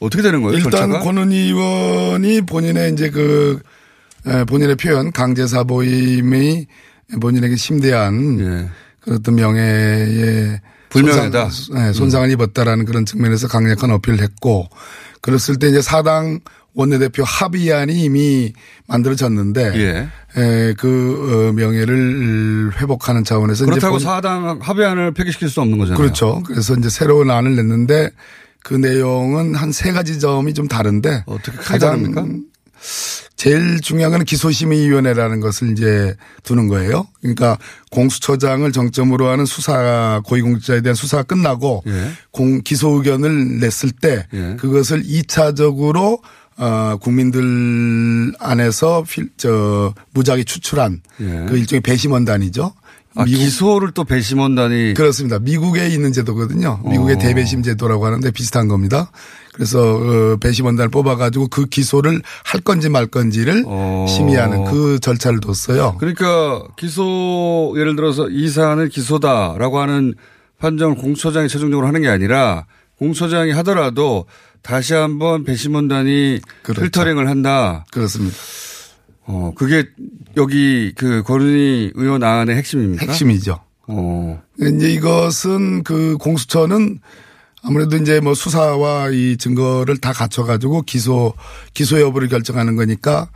[0.00, 0.56] 어떻게 되는 거예요?
[0.58, 1.00] 일단 절차가?
[1.00, 3.58] 권은희 의원이 본인의 이제 그
[4.26, 6.66] 에, 본인의 표현 강제 사보임이
[7.20, 8.68] 본인에게 심대한 예.
[9.00, 11.50] 그 어떤 명예에 불명예다.
[11.50, 14.68] 손상, 네, 손상을 입었다라는 그런 측면에서 강력한 어필을 했고
[15.20, 16.40] 그랬을 때 이제 사당
[16.74, 18.52] 원내대표 합의안이 이미
[18.86, 20.08] 만들어졌는데 예.
[20.40, 25.98] 에, 그 어, 명예를 회복하는 차원에서 그렇다고 본- 사당 합의안을 폐기시킬 수 없는 거잖아요.
[26.00, 26.42] 그렇죠.
[26.46, 28.10] 그래서 이제 새로운 안을 냈는데
[28.64, 32.26] 그 내용은 한 세 가지 점이 좀 다른데 어떻게 크게 다릅니까?
[33.36, 37.06] 제일 중요한 건 기소심의위원회라는 것을 이제 두는 거예요.
[37.20, 37.56] 그러니까
[37.90, 42.10] 공수처장을 정점으로 하는 수사 고위공직자에 대한 수사가 끝나고 예.
[42.32, 44.56] 공 기소 의견을 냈을 때 예.
[44.58, 46.20] 그것을 2차적으로
[46.56, 51.46] 어 국민들 안에서 필, 저 무작위 추출한 예.
[51.48, 52.72] 그 일종의 배심원단이죠.
[53.18, 55.40] 아, 기소를 또 배심원단이 그렇습니다.
[55.40, 56.80] 미국에 있는 제도거든요.
[56.84, 57.18] 미국의 어.
[57.18, 59.10] 대배심 제도라고 하는데 비슷한 겁니다.
[59.52, 64.06] 그래서 어, 배심원단을 뽑아가지고 그 기소를 할 건지 말 건지를 어.
[64.08, 65.96] 심의하는 그 절차를 뒀어요.
[65.98, 70.14] 그러니까 기소 예를 들어서 이 사안은 기소다라고 하는
[70.58, 72.66] 판정을 공수처장이 최종적으로 하는 게 아니라
[72.98, 74.26] 공수처장이 하더라도
[74.62, 76.82] 다시 한번 배심원단이 그렇죠.
[76.82, 77.84] 필터링을 한다.
[77.90, 78.36] 그렇습니다.
[79.28, 79.86] 어, 그게
[80.38, 83.06] 여기 그 권은희 의원 안의 핵심입니까?
[83.06, 83.60] 핵심이죠.
[83.88, 84.42] 어.
[84.58, 86.98] 이제 이것은 그 공수처는
[87.62, 91.34] 아무래도 이제 뭐 수사와 이 증거를 다 갖춰가지고 기소
[91.74, 93.28] 기소 여부를 결정하는 거니까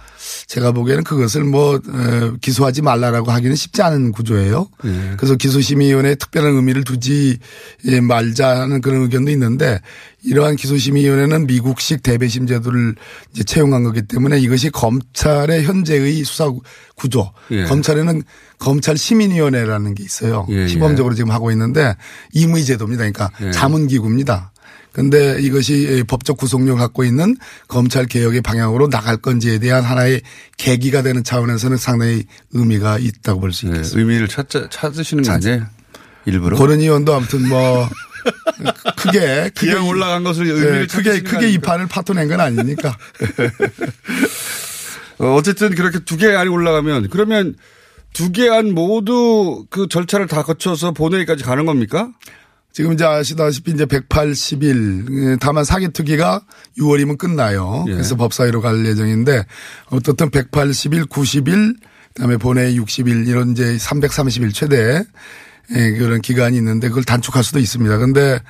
[0.46, 4.68] 제가 보기에는 그것을 뭐 어, 기소하지 말라라고 하기는 쉽지 않은 구조예요.
[4.84, 5.14] 예.
[5.16, 7.38] 그래서 기소심의위원회에 특별한 의미를 두지
[7.86, 9.80] 예, 말자는 그런 의견도 있는데
[10.24, 12.94] 이러한 기소심의위원회는 미국식 대배심 제도를
[13.32, 16.50] 이제 채용한 거기 때문에 이것이 검찰의 현재의 수사
[16.94, 17.32] 구조.
[17.50, 17.64] 예.
[17.64, 18.22] 검찰에는
[18.58, 20.46] 검찰 시민위원회라는 게 있어요.
[20.50, 20.68] 예, 예.
[20.68, 21.96] 시범적으로 지금 하고 있는데
[22.32, 22.98] 임의 제도입니다.
[22.98, 23.50] 그러니까 예.
[23.50, 24.51] 자문기구입니다.
[24.92, 27.36] 근데 이것이 법적 구속력을 갖고 있는
[27.68, 30.20] 검찰 개혁의 방향으로 나갈 건지에 대한 하나의
[30.58, 33.98] 계기가 되는 차원에서는 상당히 의미가 있다고 볼 수 있겠습니다.
[33.98, 35.66] 의미를 찾자, 찾으시는 거 아니에요?
[36.26, 36.56] 일부러?
[36.58, 37.88] 그런 의원도 아무튼 뭐
[38.96, 41.58] 크게 크게 올라간 것을 의미를 네, 크게 크게 이?
[41.58, 42.96] 판을 파토낸 건 아니니까.
[45.18, 47.54] 어, 어쨌든 그렇게 두 개 안이 올라가면 그러면
[48.12, 52.10] 두 개 안 모두 그 절차를 다 거쳐서 본회의까지 가는 겁니까?
[52.72, 56.42] 지금 이제 아시다시피 이제 180일 다만 사기특위가
[56.78, 57.84] 6월이면 끝나요.
[57.88, 57.92] 예.
[57.92, 59.44] 그래서 법사위로 갈 예정인데
[59.90, 61.76] 어떻든 180일, 90일
[62.14, 65.04] 그다음에 본회의 60일 이런 이제 330일 최대
[65.74, 67.96] 예, 그런 기간이 있는데 그걸 단축할 수도 있습니다.
[67.98, 68.40] 근데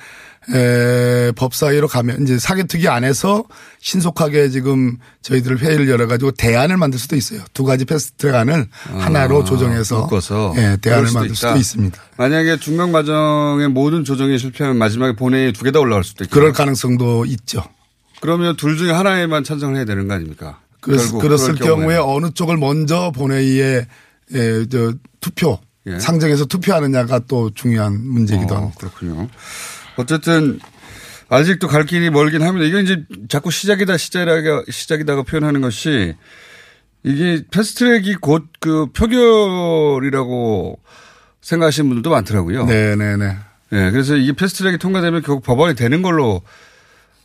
[0.53, 3.43] 에, 법사위로 가면 이제 사개특위 안에서
[3.79, 7.41] 신속하게 지금 저희들 회의를 열어가지고 대안을 만들 수도 있어요.
[7.53, 8.67] 두 가지 패스트트랙안을
[8.99, 11.57] 하나로 조정해서 아, 묶어서 예, 대안을 수도 만들 수도 있다.
[11.57, 12.01] 있습니다.
[12.17, 16.33] 만약에 중간 과정의 모든 조정이 실패하면 마지막에 본회의 두 개 다 올라갈 수도 있고.
[16.33, 17.63] 그럴 가능성도 있죠.
[18.21, 20.59] 그러면 둘 중에 하나에만 찬성을 해야 되는 거 아닙니까?
[20.81, 22.01] 결국 그랬을 경우에 경우에는.
[22.03, 23.85] 어느 쪽을 먼저 본회의에
[24.33, 25.99] 에, 저, 투표 예.
[25.99, 28.77] 상정해서 투표하느냐가 또 중요한 문제이기도 어, 합니다.
[28.79, 29.27] 그렇군요.
[29.95, 30.59] 어쨌든
[31.29, 32.65] 아직도 갈 길이 멀긴 합니다.
[32.67, 36.13] 이게 이제 자꾸 시작이다 시작이다 시작이다가 표현하는 것이
[37.03, 40.79] 이게 패스트트랙이 곧 그 표결이라고
[41.41, 42.65] 생각하시는 분들도 많더라고요.
[42.65, 43.37] 네네네.
[43.71, 46.41] 네, 그래서 이게 패스트트랙이 통과되면 결국 법원이 되는 걸로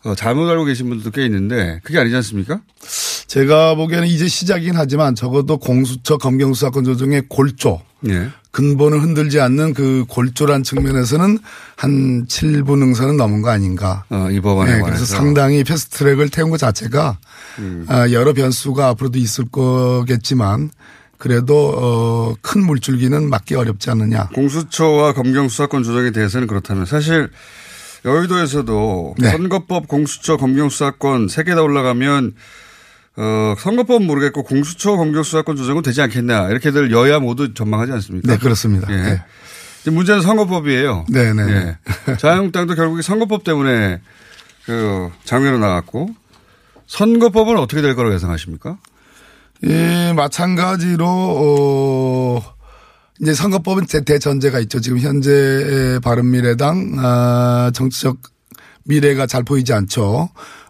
[0.05, 2.61] 어, 잘못 알고 계신 분들도 꽤 있는데 그게 아니지 않습니까?
[3.29, 8.31] 제가 보기에는 이제 시작이긴 하지만 적어도 공수처 검경수사권 조정의 골조 예.
[8.53, 11.39] 근본을 흔들지 않는 그 골조란 측면에서는
[11.77, 14.05] 한 7분 응선은 넘은 거 아닌가.
[14.09, 14.83] 어, 이 법안에 네.
[14.83, 17.19] 그래서 상당히 패스트트랙을 태운 것 자체가
[17.59, 17.85] 음.
[17.89, 20.71] 아, 여러 변수가 앞으로도 있을 거겠지만
[21.19, 24.29] 그래도 어, 큰 물줄기는 막기 어렵지 않느냐.
[24.35, 27.29] 공수처와 검경 수사권 조정에 대해서는 그렇다면 사실
[28.07, 29.31] 여의도에서도 네.
[29.33, 32.33] 선거법, 공수처, 검경 수사권 세 개 다 올라가면
[33.21, 38.33] 어, 선거법은 모르겠고 공수처, 검경 수사권 조정은 되지 않겠냐 이렇게들 여야 모두 전망하지 않습니까?
[38.33, 38.87] 네, 그렇습니다.
[38.93, 38.97] 예.
[39.85, 39.91] 네.
[39.91, 41.07] 문제는 선거법이에요.
[41.11, 41.43] 네네.
[41.53, 41.79] 예.
[42.19, 44.01] 자유한국당도 결국에 선거법 때문에
[44.67, 46.11] 그 장외로 나갔고
[46.87, 48.79] 선거법은 어떻게 될 거라고 예상하십니까?
[49.67, 52.43] 예, 마찬가지로, 어,
[53.21, 54.81] 이제 선거법은 대- 대전제가 있죠.
[54.81, 58.19] 지금 현재 바른미래당, 아, 정치적
[58.85, 60.29] 미래가 잘 보이지 않죠.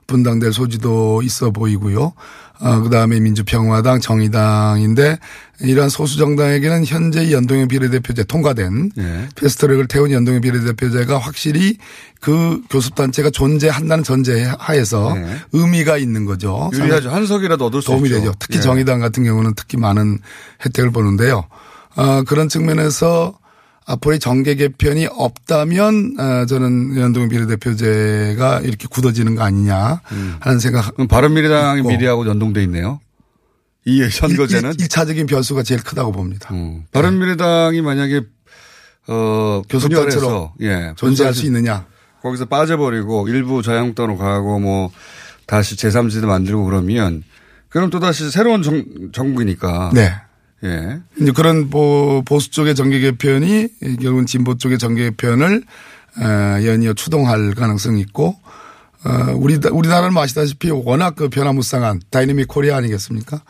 [0.09, 2.13] 분당될 소지도 있어 보이고요.
[2.61, 5.19] 어, 그 다음에 민주평화당, 정의당인데
[5.61, 9.29] 이러한 소수 정당에게는 현재 연동형 비례대표제 통과된 예.
[9.37, 11.77] 패스트트랙을 태운 연동형 비례대표제가 확실히
[12.21, 15.37] 그 교섭단체가 존재한다는 전제 하에서 네.
[15.53, 16.71] 의미가 있는 거죠.
[16.73, 17.11] 유리하죠.
[17.11, 18.19] 한 석이라도 얻을 수 도움이 있죠.
[18.19, 18.35] 되죠.
[18.41, 18.61] 특히 예.
[18.61, 20.19] 정의당 같은 경우는 특히 많은
[20.65, 21.45] 혜택을 보는데요.
[21.97, 23.39] 어, 그런 측면에서
[23.89, 30.03] 앞으로의 정계 개편이 없다면 어, 저는 연동 비례대표제가 이렇게 굳어지는 거 아니냐
[30.41, 30.95] 하는 생각.
[31.09, 31.89] 바른미래당이 있고.
[31.89, 33.01] 미래하고 연동돼 있네요.
[33.87, 36.53] 이 선거제는 일, 차적인 변수가 제일 크다고 봅니다.
[36.53, 36.85] 음.
[36.93, 38.23] 바른미래당이 만약에
[39.09, 41.87] 어 교섭단체로 예 존재할 수 있느냐.
[42.21, 44.91] 거기서 빠져버리고 일부 자유한국당으로 가고 뭐
[45.47, 47.23] 다시 제3지대 만들고 그러면
[47.71, 50.13] 그럼 또 다시 새로운 정, 정국이니까 네.
[50.65, 53.69] 예 이제 그런 보, 보수 쪽의 정계 개편이
[54.01, 55.63] 결국은 진보 쪽의 정계 개편을
[56.21, 58.37] 어, 연이어 추동할 가능성이 있고
[59.05, 63.41] 어, 우리 우리나라는 뭐 아시다시피 워낙 그 변화무쌍한 다이내믹 코리아 아니겠습니까?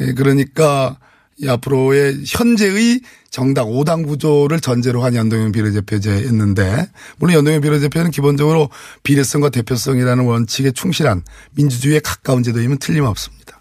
[0.00, 0.96] 예, 그러니까
[1.40, 8.70] 이 앞으로의 현재의 정당 5당 구조를 전제로 한 연동형 비례대표제였는데 물론 연동형 비례대표는 기본적으로
[9.02, 13.57] 비례성과 대표성이라는 원칙에 충실한 민주주의에 가까운 제도이면 틀림없습니다.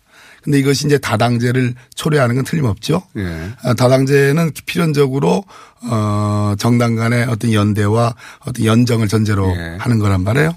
[0.47, 3.03] 근데 이것이 이제 다당제를 초래하는 건 틀림없죠.
[3.17, 3.51] 예.
[3.63, 5.43] 아, 다당제는 필연적으로
[5.81, 9.75] 어 정당 간의 어떤 연대와 어떤 연정을 전제로 예.
[9.77, 10.55] 하는 거란 말이에요.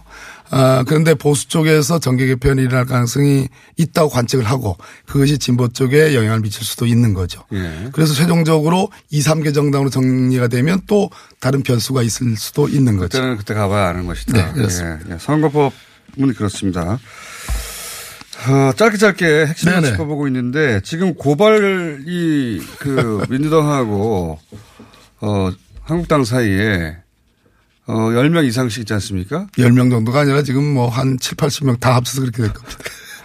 [0.51, 3.49] 아, 그런데 보수 쪽에서 정계 개편이 일어날 가능성이
[3.79, 4.77] 있다고 관측을 하고
[5.07, 7.43] 그것이 진보 쪽에 영향을 미칠 수도 있는 거죠.
[7.53, 7.89] 예.
[7.93, 13.19] 그래서 최종적으로 2, 3개 정당으로 정리가 되면 또 다른 변수가 있을 수도 있는 거죠.
[13.19, 14.35] 그때는 그때 가봐야 아는 것이다.
[14.35, 15.01] 네, 그렇습니다.
[15.09, 15.19] 예, 예.
[15.19, 17.01] 선거법은 그렇습니다.
[18.49, 19.91] 어, 짧게 짧게 핵심을 네네.
[19.93, 24.39] 짚어보고 있는데 지금 고발이 그 민주당하고
[25.21, 25.51] 어,
[25.83, 26.97] 한국당 사이에
[27.87, 29.49] 어, 10명 이상씩 있지 않습니까?
[29.59, 32.79] 10명 정도가 아니라 지금 뭐 한 7, 80명 다 합쳐서 그렇게 될 겁니다.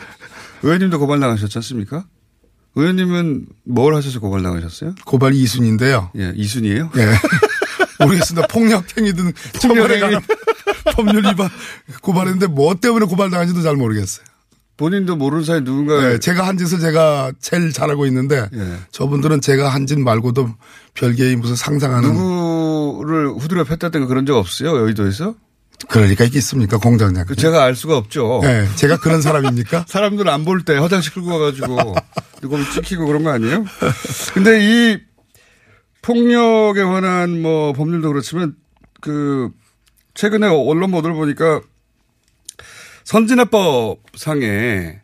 [0.63, 2.05] 의원님도 고발 나가셨지 않습니까?
[2.73, 4.95] 의원님은 뭘 하셔서 고발 나가셨어요?
[5.05, 6.09] 고발 2순인데요.
[6.17, 6.91] 예, 이순이에요?
[6.97, 7.05] 예.
[8.03, 8.47] 모르겠습니다.
[8.47, 10.21] 폭력행위든 처벌에 관한
[10.93, 11.47] 법률 위반
[12.01, 14.25] 고발했는데 뭐 때문에 고발당한지도 잘 모르겠어요.
[14.77, 18.77] 본인도 모르는 사이 누군가 네, 제가 한 짓을 제가 제일 잘 알고 있는데 예.
[18.91, 20.49] 저분들은 제가 한 짓 말고도
[20.95, 24.75] 별개의 무슨 상상하는 누구를 후드려 팼다든가 그런 적 없어요?
[24.77, 25.35] 여의도에서?
[25.89, 27.25] 그럴 리가 있겠습니까 공장장.
[27.25, 28.39] 그 제가 알 수가 없죠.
[28.43, 29.85] 네, 제가 그런 사람입니까?
[29.89, 31.95] 사람들 안 볼 때 화장실 끌고 와가지고
[32.43, 33.63] 이거 찍히고 그런 거 아니에요?
[34.33, 34.97] 근데 이
[36.01, 38.55] 폭력에 관한 뭐 법률도 그렇지만
[39.01, 39.49] 그
[40.15, 41.61] 최근에 언론 보도를 보니까
[43.05, 44.99] 선진화법 상에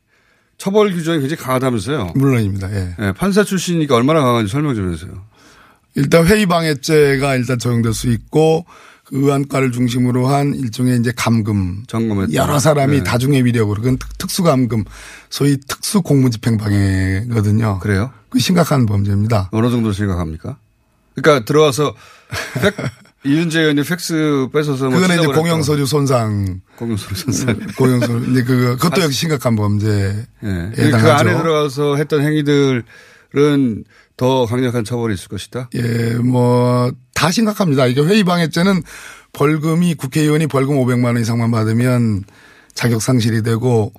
[0.58, 2.14] 처벌 규정이 굉장히 강하다면서요.
[2.16, 2.72] 물론입니다.
[2.76, 2.95] 예.
[2.99, 5.24] 예, 판사 출신이니까 얼마나 강한지 설명 좀 해주세요.
[5.95, 8.66] 일단 회의방해죄가 일단 적용될 수 있고
[9.06, 11.84] 그 의안과를 중심으로 한 일종의 이제 감금.
[11.88, 12.34] 점검했다.
[12.34, 13.04] 여러 사람이 네.
[13.04, 14.84] 다중의 위력으로 그건 특- 특수감금
[15.30, 17.80] 소위 특수 공무집행방해거든요.
[17.80, 18.12] 그래요?
[18.30, 19.49] 그 심각한 범죄입니다.
[19.52, 20.58] 어느 정도 생각합니까?
[21.16, 21.93] 그러니까 들어와서
[22.62, 22.74] 백,
[23.24, 25.28] 이윤재 의원이 팩스 뺏어서 뭐 그거는 이제.
[25.28, 26.61] 공영소유 손상.
[26.78, 27.59] 공영소유 손상.
[27.78, 28.07] 공영소.
[28.07, 30.72] 근데 그 그것도 역시 심각한 범죄에 예.
[30.76, 31.11] 그 해당하죠.
[31.30, 33.84] 안에 들어가서 했던 행위들은
[34.17, 35.69] 더 강력한 처벌이 있을 것이다.
[35.76, 37.88] 예, 뭐, 다 심각합니다.
[37.88, 38.84] 이게 회의방해죄는
[39.34, 42.24] 벌금이 국회의원이 벌금 500만 원 이상만 받으면
[42.76, 43.91] 자격 상실이 되고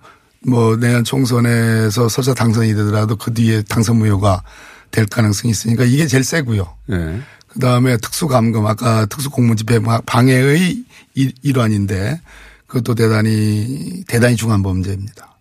[0.46, 4.42] 뭐 내년 총선에서 설사 당선이 되더라도 그 뒤에 당선 무효가
[4.90, 6.76] 될 가능성이 있으니까 이게 제일 세고요.
[6.90, 7.20] 예.
[7.52, 10.84] 그 다음에 특수감금 아까 특수공무집행 방해의
[11.14, 12.20] 일- 일환인데
[12.66, 15.36] 그것도 대단히 대단히 중한 범죄입니다.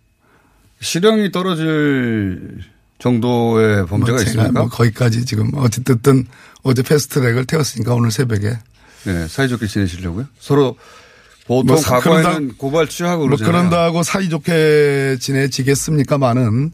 [0.82, 2.59] 실형이 떨어질
[2.99, 4.51] 정도의 범죄가 뭐 있습니까?
[4.51, 6.26] 뭐 거기까지 지금 어쨌든
[6.64, 8.57] 어제 패스트트랙을 태웠으니까 오늘 새벽에
[9.05, 10.28] 네, 사이좋게 지내시려고요?
[10.39, 10.78] 서로
[11.47, 13.51] 보통 뭐 사- 과거에는 그런다- 고발 취하고 뭐 그러잖아요.
[13.51, 16.72] 그런다고 사이좋게 지내지겠습니까만은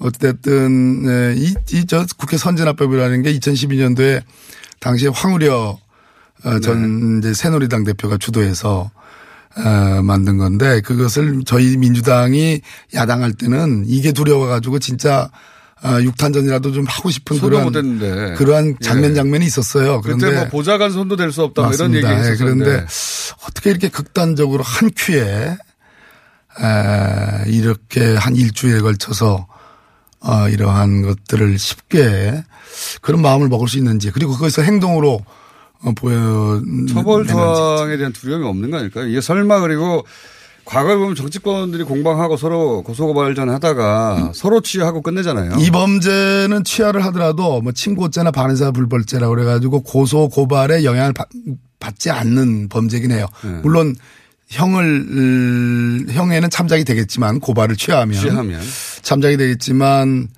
[0.00, 1.34] 어쨌든 예,
[1.72, 4.22] 이저 국회 선진화법이라는 게 2012년도에
[4.80, 5.78] 당시에 황우려
[6.44, 8.90] 어, 전 이제 새누리당 대표가 주도해서
[9.56, 12.60] 어, 만든 건데 그것을 저희 민주당이
[12.94, 15.30] 야당할 때는 이게 두려워가지고 진짜
[15.80, 18.34] 아, 육탄전이라도 좀 하고 싶은 손도 그러한.
[18.34, 19.14] 그러한 장면 예.
[19.14, 20.00] 장면이 있었어요.
[20.00, 22.32] 그런데 그때 뭐 보좌관 손도 될 수 없다 뭐 이런 얘기 맞습니다.
[22.32, 22.86] 예, 그런데
[23.46, 25.56] 어떻게 이렇게 극단적으로 한 큐에
[26.60, 29.46] 에, 이렇게 한 일주일에 걸쳐서
[30.20, 32.42] 어, 이러한 것들을 쉽게
[33.00, 35.20] 그런 마음을 먹을 수 있는지 그리고 그것을 행동으로
[35.82, 36.60] 어, 보여
[36.92, 39.06] 처벌 조항에 대한 두려움이 없는 거 아닐까요?
[39.06, 40.04] 이게 설마 그리고
[40.64, 45.56] 과거에 보면 정치권들이 공방하고 서로 고소고발전 하다가 서로 취하고 끝내잖아요.
[45.60, 51.28] 이 범죄는 취하를 하더라도 뭐 친고죄나 반의사 불벌죄라고 그래가지고 고소 고발에 영향을 받,
[51.80, 53.26] 받지 않는 범죄긴 해요.
[53.42, 53.60] 네.
[53.62, 53.94] 물론
[54.48, 58.60] 형을 형에는 참작이 되겠지만 고발을 취하면 취하면.
[59.02, 60.28] 참작이 되겠지만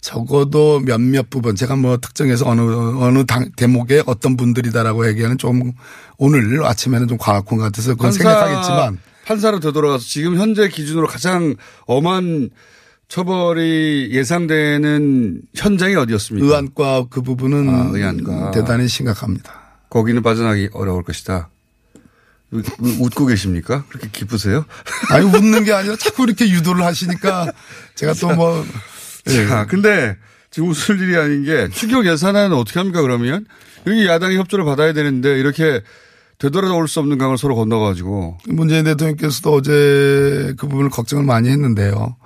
[0.00, 5.72] 적어도 몇몇 부분 제가 뭐 특정해서 어느 어느 당, 대목에 어떤 분들이다라고 얘기하는 좀
[6.16, 11.56] 오늘 아침에는 좀 과학군 같아서 그건 생략하겠지만 판사로 되돌아가서 지금 현재 기준으로 가장
[11.86, 12.50] 엄한
[13.08, 16.46] 처벌이 예상되는 현장이 어디였습니까?
[16.46, 18.50] 의안과 그 부분은 아, 의안과.
[18.52, 19.52] 대단히 심각합니다.
[19.90, 21.48] 거기는 빠져나기 어려울 것이다.
[22.50, 23.84] 웃고 계십니까?
[23.88, 24.64] 그렇게 기쁘세요?
[25.10, 27.52] 아니 웃는 게 아니라 자꾸 이렇게 유도를 하시니까
[27.94, 28.64] 제가 또뭐
[29.24, 30.16] 자, 근데
[30.50, 33.46] 지금 웃을 일이 아닌 게 추경 예산안은 어떻게 합니까 그러면?
[33.86, 35.82] 여기 야당이 협조를 받아야 되는데 이렇게
[36.38, 41.94] 되돌아올 수 없는 강을 서로 건너가지고 문재인 대통령께서도 어제 그 부분을 걱정을 많이 했는데요.
[41.94, 42.16] 어,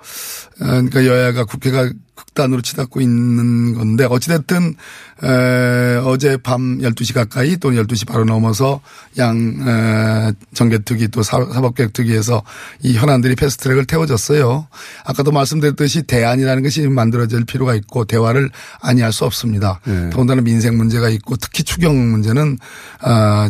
[0.59, 4.75] 그러니까 여야가 국회가 극단으로 치닫고 있는 건데 어찌됐든
[5.23, 8.81] 에, 어제 밤 12시 가까이 또는 12시 바로 넘어서
[9.17, 12.41] 양 에, 정개특위 또 사- 사법개혁특위에서
[12.81, 14.67] 이 현안들이 패스트트랙을 태워졌어요.
[15.05, 18.49] 아까도 말씀드렸듯이 대안이라는 것이 만들어질 필요가 있고 대화를
[18.81, 19.79] 아니할 수 없습니다.
[20.09, 22.57] 더군다나 민생 문제가 있고 특히 추경 문제는
[23.01, 23.49] 아,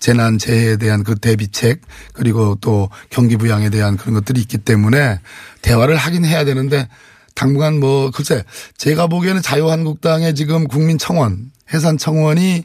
[0.00, 1.82] 재난 재해에 대한 그 대비책
[2.14, 5.20] 그리고 또 경기 부양에 대한 그런 것들이 있기 때문에
[5.60, 6.88] 대화를 하긴 해야 되는데
[7.34, 8.44] 당분간 뭐 글쎄
[8.76, 12.64] 제가 보기에는 자유한국당의 지금 국민청원 해산청원이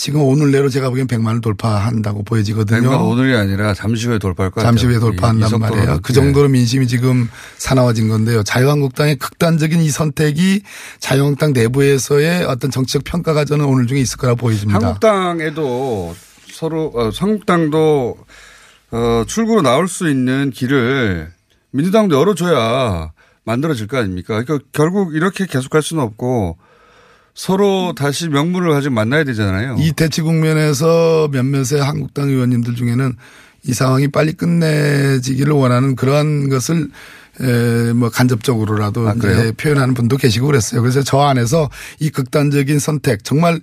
[0.00, 2.80] 지금 오늘 내로 제가 보기엔 100만을 돌파한다고 보여지거든요.
[2.80, 4.62] 백만 오늘이 아니라 잠시 후에 돌파할 것.
[4.62, 5.98] 잠시 후에 돌파한단 말이에요.
[6.02, 7.28] 그 정도로 민심이 지금
[7.58, 8.42] 사나워진 건데요.
[8.42, 10.62] 자유한국당의 극단적인 이 선택이
[11.00, 14.80] 자유한국당 내부에서의 어떤 정치적 평가가 저는 오늘 중에 있을 거라고 보여집니다.
[14.80, 16.16] 한국당에도
[16.50, 18.16] 서로 어, 한국당도
[18.92, 21.30] 어, 출구로 나올 수 있는 길을
[21.72, 23.12] 민주당도 열어줘야
[23.44, 24.42] 만들어질 거 아닙니까?
[24.42, 26.58] 그러니까 결국 이렇게 계속할 수는 없고
[27.34, 29.76] 서로 다시 명분을 가지고 만나야 되잖아요.
[29.78, 33.14] 이 대치 국면에서 몇몇의 한국당 의원님들 중에는
[33.64, 36.88] 이 상황이 빨리 끝내지기를 원하는 그러한 것을
[37.40, 39.14] 에, 뭐 간접적으로라도 아,
[39.56, 40.82] 표현하는 분도 계시고 그랬어요.
[40.82, 43.60] 그래서 저 안에서 이 극단적인 선택 정말 에,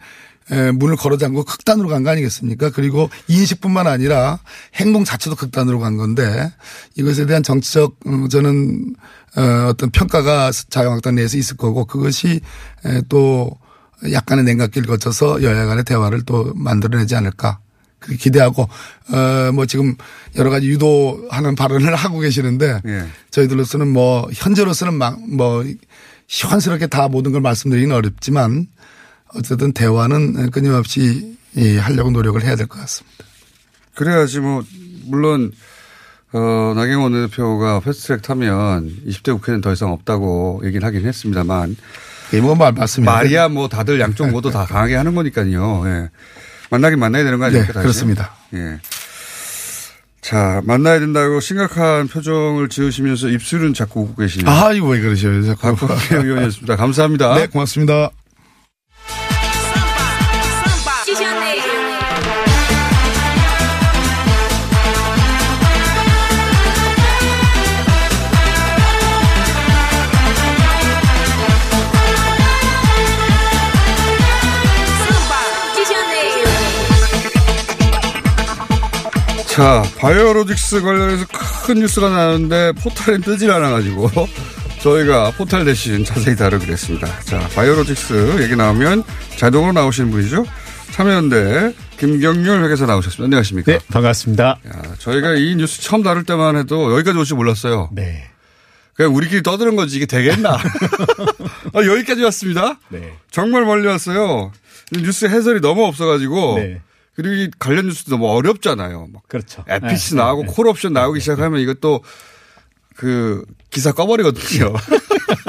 [0.49, 2.69] 문을 걸어 잠고 극단으로 간 거 아니겠습니까?
[2.71, 4.39] 그리고 인식뿐만 아니라
[4.75, 6.51] 행동 자체도 극단으로 간 건데
[6.95, 8.95] 이것에 대한 정치적 음, 저는
[9.35, 12.39] 어, 어떤 평가가 자유한국당 내에서 있을 거고 그것이
[12.85, 13.51] 에, 또
[14.11, 17.59] 약간의 냉각기를 거쳐서 여야 간의 대화를 또 만들어내지 않을까.
[17.99, 18.69] 그렇게 기대하고,
[19.11, 19.95] 어, 뭐 지금
[20.35, 23.05] 여러 가지 유도하는 발언을 하고 계시는데 예.
[23.31, 25.65] 저희들로서는 뭐 현재로서는 막뭐
[26.27, 28.67] 시원스럽게 다 모든 걸 말씀드리기는 어렵지만
[29.36, 33.25] 어쨌든 대화는 끊임없이 예, 하려고 노력을 해야 될 것 같습니다.
[33.95, 34.63] 그래야지 뭐
[35.05, 35.51] 물론
[36.34, 41.75] 어, 나경원 대표가 패스트트랙 타면 20대 국회는 더 이상 없다고 얘기는 하긴 했습니다만
[42.41, 43.11] 뭐 말, 맞습니다.
[43.11, 45.84] 말이야 뭐 다들 양쪽 모두 다 강하게 하는 거니까요.
[45.88, 46.09] 예.
[46.69, 47.73] 만나긴 만나야 되는 거 아닙니까?
[47.73, 47.80] 네?
[47.82, 48.36] 그렇습니다.
[48.53, 48.80] 예.
[50.19, 54.53] 자, 만나야 된다고 심각한 표정을 지으시면서 입술은 자꾸 웃고 계시네요.
[54.53, 55.41] 아, 이거 왜 그러셔요?
[55.45, 55.61] 자꾸.
[55.78, 56.75] 박범계 의원이었습니다.
[56.75, 57.36] 감사합니다.
[57.36, 58.09] 네, 고맙습니다.
[79.57, 81.25] 자, 바이오로직스 관련해서
[81.65, 84.07] 큰 뉴스가 나왔는데 포탈엔 뜨질 않아가지고
[84.83, 87.07] 저희가 포탈 대신 자세히 다루기로 했습니다.
[87.21, 89.03] 자, 바이오로직스 얘기 나오면
[89.35, 90.45] 자동으로 나오시는 분이죠.
[90.91, 93.23] 참여연대 김경률 회계사 나오셨습니다.
[93.23, 93.71] 안녕하십니까?
[93.71, 94.43] 네, 반갑습니다.
[94.67, 97.89] 야, 저희가 이 뉴스 처음 다룰 때만 해도 여기까지 올 줄 몰랐어요.
[97.93, 98.29] 네.
[98.93, 100.51] 그냥 우리끼리 떠드는 거지 이게 되겠나?
[101.73, 102.79] 아, 여기까지 왔습니다.
[102.89, 103.11] 네.
[103.31, 104.51] 정말 멀리 왔어요.
[104.91, 106.81] 뉴스 해설이 너무 없어가지고 네.
[107.18, 109.07] 그리고 이 관련 뉴스도 너무 어렵잖아요.
[109.11, 109.65] 막 그렇죠.
[109.68, 110.53] 에피스 네, 나오고 네, 네.
[110.53, 112.03] 콜옵션 나오기 시작하면 이것도
[112.95, 114.72] 그 기사 꺼버리거든요.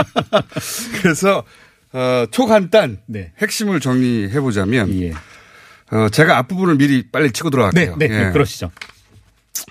[1.03, 1.45] 그래서
[1.93, 3.33] 어, 초간단 네.
[3.37, 5.13] 핵심을 정리해 보자면 예.
[5.91, 7.97] 어, 제가 앞부분을 미리 빨리 치고 들어갈게요.
[7.97, 8.25] 네, 네, 예.
[8.25, 8.71] 네, 그러시죠.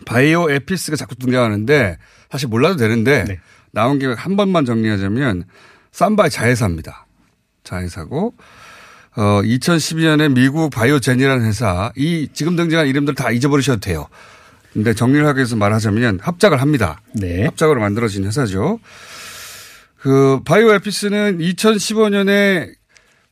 [0.06, 1.98] 바이오 에피스가 자꾸 등장하는데
[2.30, 3.40] 사실 몰라도 되는데 네.
[3.72, 5.46] 나온 김에 한 번만 정리하자면
[5.94, 7.08] 삼바의 자회사입니다.
[7.64, 8.36] 자회사고
[9.18, 14.08] 어 2012년에 미국 바이오젠이라는 회사 이 지금 등장한 이름들 다 잊어버리셔도 돼요.
[14.74, 17.02] 근데 정리를 하기 위해서 말하자면 합작을 합니다.
[17.14, 17.46] 네.
[17.46, 18.80] 합작으로 만들어진 회사죠.
[20.00, 22.70] 그 바이오 에피스는 2015년에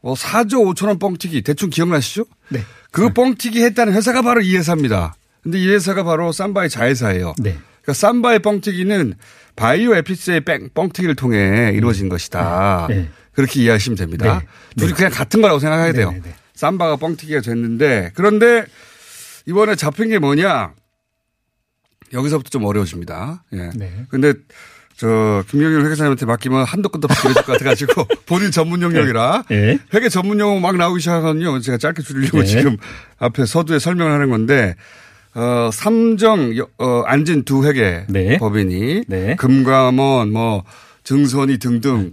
[0.02, 2.26] 뭐 4조 5천 원 뻥튀기 대충 기억나시죠?
[2.50, 2.62] 네.
[2.90, 5.16] 그 뻥튀기 했다는 회사가 바로 이 회사입니다.
[5.44, 7.36] 근데 이 회사가 바로 삼바의 자회사예요.
[7.38, 7.60] 네.
[7.86, 9.14] 그러니까 삼바의 뻥튀기는
[9.56, 12.88] 바이오 에피스의 뺑- 뻥튀기를 통해 이루어진 것이다.
[12.90, 13.10] 네.
[13.34, 14.40] 그렇게 이해하시면 됩니다.
[14.40, 14.48] 네.
[14.78, 16.12] 둘이 그냥 같은 거라고 생각해야 돼요.
[16.12, 16.36] 네, 네, 네.
[16.56, 18.66] 삼바가 뻥튀기가 됐는데 그런데
[19.46, 20.74] 이번에 잡힌 게 뭐냐?
[22.14, 23.44] 여기서부터 좀 어려워집니다.
[23.54, 23.70] 예.
[23.76, 24.06] 네.
[24.10, 24.34] 근데
[24.96, 29.78] 저 김경일 회계사님한테 맡기면 한도 끝도 없이 길어질 것 같아가지고 본인 전문 영역이라 네.
[29.94, 31.60] 회계 전문 용어 막 나오기 시작하거든요.
[31.60, 32.46] 제가 짧게 줄이려고 네.
[32.46, 32.78] 지금
[33.18, 34.76] 앞에 서두에 설명을 하는 건데
[35.36, 38.38] 어 삼정 여- 어 안진 두 회계 네.
[38.38, 39.36] 법인이 네.
[39.36, 40.64] 금감원 뭐
[41.04, 42.12] 증선이 등등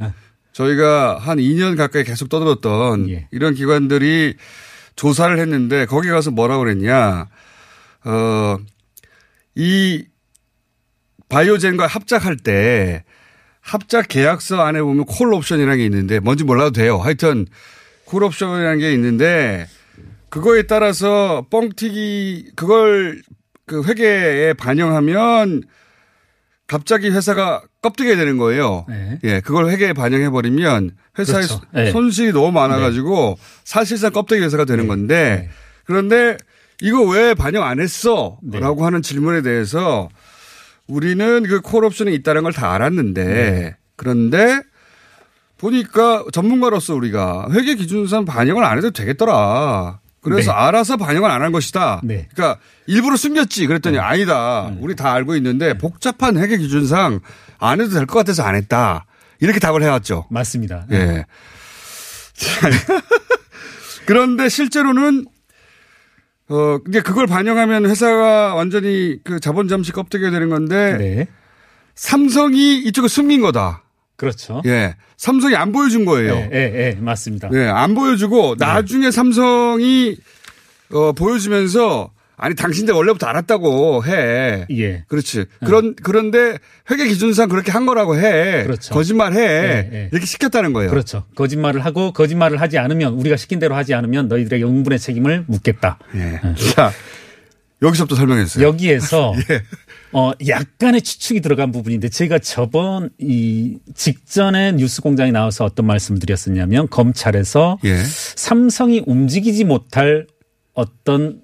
[0.52, 3.28] 저희가 한 2년 가까이 계속 떠들었던 예.
[3.30, 4.34] 이런 기관들이
[4.96, 7.28] 조사를 했는데 거기 가서 뭐라고 그랬냐
[8.04, 8.56] 어,
[9.56, 10.04] 어이
[11.28, 13.04] 바이오젠과 합작할 때
[13.60, 16.98] 합작 계약서 안에 보면 콜 옵션이라는 게 있는데 뭔지 몰라도 돼요.
[16.98, 17.46] 하여튼
[18.04, 19.66] 콜 옵션이라는 게 있는데
[20.32, 23.20] 그거에 따라서 뻥튀기 그걸
[23.66, 25.62] 그 회계에 반영하면
[26.66, 28.86] 갑자기 회사가 껍데기가 되는 거예요.
[28.88, 29.18] 네.
[29.24, 31.60] 예, 그걸 회계에 반영해 버리면 회사의 그렇죠.
[31.74, 31.90] 네.
[31.90, 35.50] 손실이 너무 많아가지고 사실상 껍데기 회사가 되는 건데
[35.84, 36.38] 그런데
[36.80, 38.38] 이거 왜 반영 안 했어?
[38.42, 38.58] 네.
[38.58, 40.08] 라고 하는 질문에 대해서
[40.86, 43.76] 우리는 그 콜옵션이 있다는 걸 다 알았는데 네.
[43.96, 44.62] 그런데
[45.58, 50.00] 보니까 전문가로서 우리가 회계 기준상 반영을 안 해도 되겠더라.
[50.22, 50.56] 그래서 네.
[50.58, 52.00] 알아서 반영을 안 한 것이다.
[52.04, 52.28] 네.
[52.34, 53.66] 그러니까 일부러 숨겼지.
[53.66, 54.72] 그랬더니 아니다.
[54.78, 57.20] 우리 다 알고 있는데 복잡한 회계 기준상
[57.58, 59.06] 안 해도 될 것 같아서 안 했다.
[59.40, 60.26] 이렇게 답을 해왔죠.
[60.30, 60.86] 맞습니다.
[60.92, 61.24] 예.
[62.34, 62.70] 자,
[64.06, 65.26] 그런데 실제로는
[66.48, 71.26] 어 이제 그걸 반영하면 회사가 완전히 그 자본 잠시 껍데기가 되는 건데 네.
[71.94, 73.81] 삼성이 이쪽에 숨긴 거다.
[74.22, 74.62] 그렇죠.
[74.66, 74.94] 예.
[75.16, 76.36] 삼성이 안 보여준 거예요.
[76.36, 77.48] 예, 예, 예, 맞습니다.
[77.48, 80.16] 네, 안 보여주고 나중에 삼성이
[80.92, 84.66] 어, 보여주면서 아니 당신들 원래부터 알았다고 해.
[84.70, 85.02] 예.
[85.08, 85.46] 그렇지.
[85.64, 86.56] 그런 그런데
[86.88, 88.62] 회계 기준상 그렇게 한 거라고 해.
[88.62, 88.94] 그렇죠.
[88.94, 89.40] 거짓말 해.
[89.40, 90.08] 예, 예.
[90.12, 90.90] 이렇게 시켰다는 거예요.
[90.90, 91.24] 그렇죠.
[91.34, 95.98] 거짓말을 하고 거짓말을 하지 않으면 우리가 시킨 대로 하지 않으면 너희들에게 응분의 책임을 묻겠다.
[96.14, 96.40] 예.
[96.74, 96.92] 자,
[97.82, 98.68] 여기서부터 설명해 주세요.
[98.68, 99.62] 여기에서 예.
[100.12, 106.88] 어 약간의 추측이 들어간 부분인데 제가 저번 이 직전에 뉴스 공장에 나와서 어떤 말씀을 드렸었냐면
[106.88, 107.96] 검찰에서 예.
[107.96, 110.26] 삼성이 움직이지 못할
[110.74, 111.40] 어떤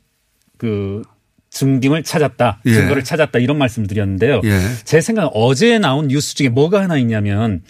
[0.59, 1.03] 그
[1.51, 2.75] 증빙을 찾았다, 예.
[2.75, 4.41] 증거를 찾았다 이런 말씀을 드렸는데요.
[4.45, 4.61] 예.
[4.85, 7.63] 제 생각은 어제 나온 뉴스 중에 뭐가 하나 있냐면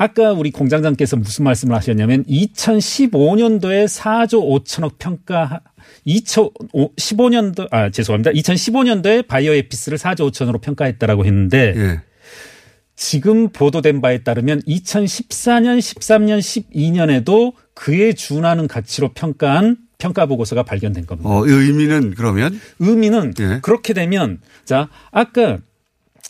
[0.00, 5.60] 아까 우리 공장장께서 무슨 말씀을 하셨냐면 2015년도에 4조 5천억 평가
[6.06, 8.30] 2015년도 아 죄송합니다.
[8.30, 12.00] 2015년도에 바이오 에피스를 4조 5천으로 평가했다라고 했는데 예.
[12.96, 21.28] 지금 보도된 바에 따르면 2014년, 13년, 12년에도 그에 준하는 가치로 평가한 평가 보고서가 발견된 겁니다.
[21.28, 23.58] 어, 이 의미는 그러면 의미는 예.
[23.60, 25.58] 그렇게 되면 자 아까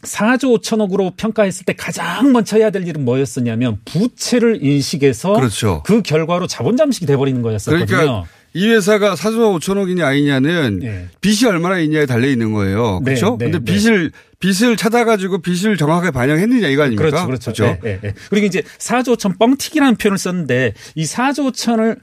[0.03, 5.83] 4조 5천억으로 평가했을 때 가장 먼저 해야 될 일은 뭐였었냐면 부채를 인식해서 그렇죠.
[5.85, 7.87] 그 결과로 자본 잠식이 돼버리는 거였었거든요.
[7.87, 11.09] 그러니까 이 회사가 4조 5천억이냐 아니냐는 예.
[11.21, 13.01] 빚이 얼마나 있냐에 달려 있는 거예요.
[13.05, 13.37] 네, 그렇죠?
[13.39, 13.65] 네, 근데 네.
[13.65, 17.27] 빚을 빚을 찾아가지고 빚을 정확하게 반영했느냐 이거 아닙니까?
[17.27, 17.79] 그렇죠, 그렇죠.
[17.85, 18.15] 예, 예.
[18.31, 21.99] 그리고 이제 4조 5천 뻥튀기라는 표현을 썼는데 이 4조 5천을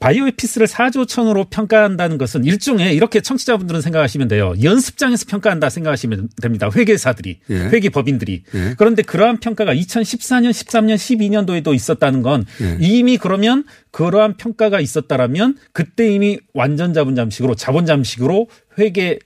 [0.00, 4.54] 바이오에피스를 4조 5천으로 평가한다는 것은 일종의 이렇게 청취자분들은 생각하시면 돼요.
[4.62, 6.70] 연습장에서 평가한다 생각하시면 됩니다.
[6.74, 7.54] 회계사들이, 예.
[7.54, 8.42] 회계법인들이.
[8.54, 8.74] 예.
[8.78, 12.78] 그런데 그러한 평가가 2014년, 13년, 12년도에도 있었다는 건 예.
[12.80, 18.48] 이미 그러면 그러한 평가가 있었다라면 그때 이미 완전 자본 잠식으로 자본 잠식으로
[18.78, 19.18] 회계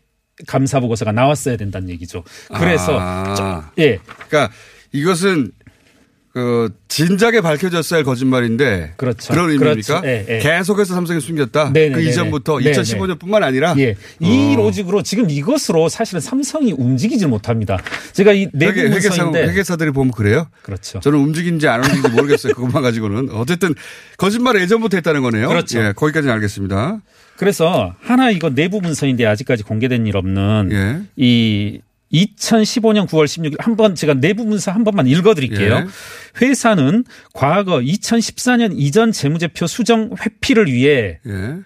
[0.48, 2.24] 감사 보고서가 나왔어야 된다는 얘기죠.
[2.52, 3.34] 그래서 아.
[3.36, 3.98] 좀- 예.
[4.28, 4.50] 그러니까
[4.90, 5.52] 이것은
[6.34, 9.32] 그 진작에 밝혀졌어야 할 거짓말인데 그렇죠.
[9.34, 10.00] 런 의미입니까?
[10.00, 10.02] 그렇죠.
[10.04, 10.38] 예, 예.
[10.40, 11.70] 계속해서 삼성이 숨겼다.
[11.70, 11.94] 네네네네.
[11.94, 12.72] 그 이전부터 네네.
[12.72, 13.94] 2015년뿐만 아니라 예.
[14.18, 14.56] 이 어.
[14.56, 17.78] 로직으로 지금 이것으로 사실은 삼성이 움직이질 못합니다.
[18.14, 20.48] 제가 이 내부 회계, 회계사, 문서인데 회계사들이 보면 그래요?
[20.62, 20.98] 그렇죠.
[20.98, 22.52] 저는 움직인지 안 움직인지 모르겠어요.
[22.54, 23.28] 그것만 가지고는.
[23.30, 23.72] 어쨌든
[24.16, 25.46] 거짓말을 예전부터 했다는 거네요.
[25.48, 25.78] 그렇죠.
[25.78, 27.00] 예, 거기까지는 알겠습니다.
[27.36, 31.02] 그래서 하나 이거 내부 문서인데 아직까지 공개된 일 없는 예.
[31.14, 31.80] 이
[32.12, 35.74] 2015년 9월 16일 한 번 제가 내부 문서 한 번만 읽어드릴게요.
[35.74, 35.86] 예.
[36.46, 41.56] 회사는 과거 2014년 이전 재무제표 수정 회피를 위해 예.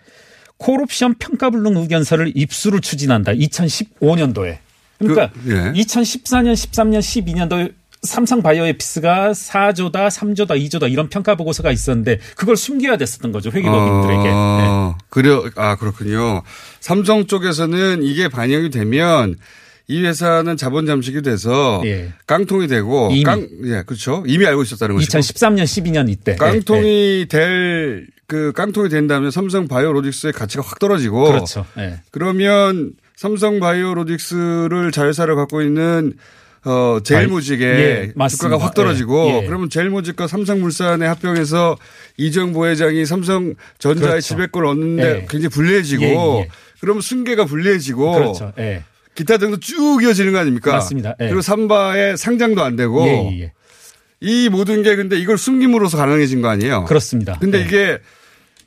[0.57, 3.32] 콜옵션 평가불능 의견서를 입수를 추진한다.
[3.32, 4.59] 2015년도에.
[4.99, 5.72] 그러니까 그, 예.
[5.80, 7.72] 2014년, 13년, 12년도에
[8.03, 13.51] 삼성 바이오에피스가 4조다, 3조다, 2조다 이런 평가 보고서가 있었는데 그걸 숨겨야 됐었던 거죠.
[13.51, 14.22] 회계법인들에게.
[14.22, 14.30] 네.
[14.32, 16.43] 어, 그려, 아, 그렇군요.
[16.80, 19.36] 삼성 쪽에서는 이게 반영이 되면
[19.91, 22.12] 이 회사는 자본 잠식이 돼서 예.
[22.26, 23.24] 깡통이 되고 이미.
[23.24, 24.22] 깡, 예, 그렇죠.
[24.26, 25.18] 이미 알고 있었다는 것이고.
[25.18, 26.36] 2013년, 12년 이때.
[26.36, 31.24] 깡통이 될, 그 깡통이 된다면 삼성 바이오로직스의 가치가 확 떨어지고.
[31.24, 31.64] 그렇죠.
[31.78, 32.01] 예.
[32.11, 36.12] 그러면 삼성 바이오로직스를 자회사를 갖고 있는
[36.64, 38.28] 어, 제일모직의 예, 맞습니다.
[38.28, 39.47] 주가가 확 떨어지고 예, 예.
[39.47, 41.78] 그러면 제일모직과 삼성물산에 합병해서
[42.18, 44.20] 이정 부회장이 삼성전자의 그렇죠.
[44.20, 45.26] 지배권을 얻는데 예.
[45.30, 46.49] 굉장히 불리해지고 예, 예.
[46.80, 48.53] 그러면 승계가 불리해지고 그렇죠.
[49.18, 49.22] 예.
[49.24, 50.72] 기타 등도 쭉 이어지는 거 아닙니까?
[50.72, 51.16] 맞습니다.
[51.20, 51.26] 예.
[51.26, 53.52] 그리고 삼바의 상장도 안 되고 예, 예, 예.
[54.20, 56.84] 이 모든 게 근데 이걸 숨김으로써 가능해진 거 아니에요?
[56.84, 57.36] 그렇습니다.
[57.40, 57.64] 근데 예.
[57.64, 57.98] 이게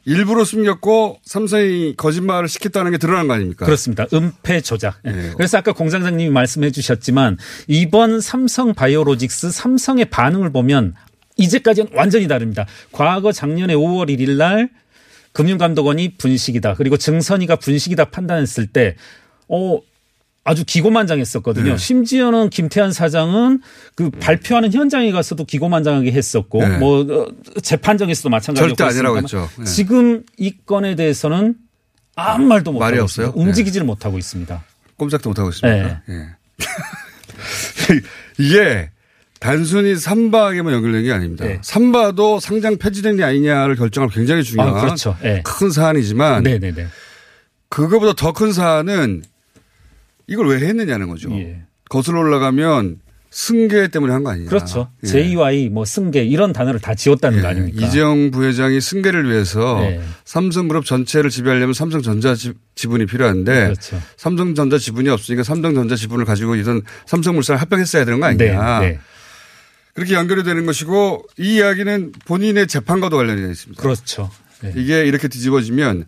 [0.04, 3.66] 일부러 숨겼고 삼성이 거짓말을 시켰다는 게 드러난 거 아닙니까?
[3.66, 4.08] 그렇습니다.
[4.14, 5.00] 은폐 조작.
[5.08, 5.12] 예.
[5.12, 5.32] 예.
[5.38, 7.38] 그래서 아까 공장장님이 말씀해 주셨지만
[7.68, 10.96] 이번 삼성 바이오로직스 삼성의 반응을 보면
[11.38, 12.66] 이제까지는 완전히 다릅니다.
[12.92, 14.70] 과거 작년에 5월 1일 날
[15.34, 16.74] 금융감독원이 분식이다.
[16.76, 18.96] 그리고 증선이가 분식이다 판단했을 때
[19.48, 19.80] 어,
[20.44, 21.72] 아주 기고만장했었거든요.
[21.74, 21.78] 네.
[21.78, 23.62] 심지어는 김태한 사장은
[23.96, 26.78] 그 발표하는 현장에 가서도 기고만장하게 했었고 네.
[26.80, 27.28] 뭐 어,
[27.62, 29.48] 재판정에서도 마찬가지였고 절대 아니라고 했죠.
[29.60, 29.66] 네.
[29.66, 31.56] 지금 이 건에 대해서는
[32.16, 33.28] 아무 말도 못 말이 하고 없어요?
[33.28, 33.50] 있습니다.
[33.50, 34.64] 움직이지를 못하고 있습니다.
[34.98, 36.02] 꼼짝도 못하고 있습니다.
[36.08, 36.16] 네.
[36.16, 36.28] 예.
[38.40, 38.90] 이게
[39.40, 41.46] 단순히 삼바에게만 연결된 게 아닙니다.
[41.46, 41.60] 네.
[41.64, 45.16] 삼바도 상장 폐지됐냐 아니냐를 결정할 굉장히 중요한 아, 그렇죠.
[45.24, 45.42] 예.
[45.44, 46.44] 큰 사안이지만.
[47.70, 49.24] 그거보다 더 큰 사안은
[50.28, 51.32] 이걸 왜 했느냐는 거죠.
[51.34, 51.62] 예.
[51.90, 53.00] 거슬러 올라가면
[53.34, 54.50] 승계 때문에 한 거 아니냐.
[54.50, 54.90] 그렇죠.
[55.04, 55.08] 예.
[55.08, 57.86] JY 뭐 승계 이런 단어를 다 지웠다는 거 아닙니까?
[57.88, 60.02] 이재용 부회장이 승계를 위해서 네.
[60.26, 64.02] 삼성그룹 전체를 지배하려면 삼성전자 지- 지분이 필요한데 그렇죠.
[64.18, 68.80] 삼성전자 지분이 없으니까 삼성전자 지분을 가지고 있던 삼성물산을 합병했어야 되는 거 아니냐.
[68.82, 69.00] 네, 네.
[69.94, 73.82] 그렇게 연결이 되는 것이고 이 이야기는 본인의 재판과도 관련이 되어 있습니다.
[73.82, 74.30] 그렇죠.
[74.62, 74.74] 네.
[74.76, 76.06] 이게 이렇게 뒤집어지면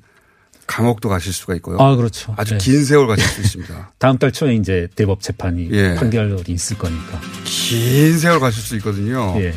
[0.68, 1.78] 감옥도 가실 수가 있고요.
[1.80, 2.34] 아, 그렇죠.
[2.38, 2.57] 아주 네.
[2.59, 3.91] 긴 세월 가실 수 있습니다.
[3.99, 5.95] 다음 달 초에 이제 대법 재판이 예.
[5.95, 7.20] 판결이 있을 거니까.
[7.43, 9.36] 긴 세월 가실 수 있거든요.
[9.38, 9.53] 예.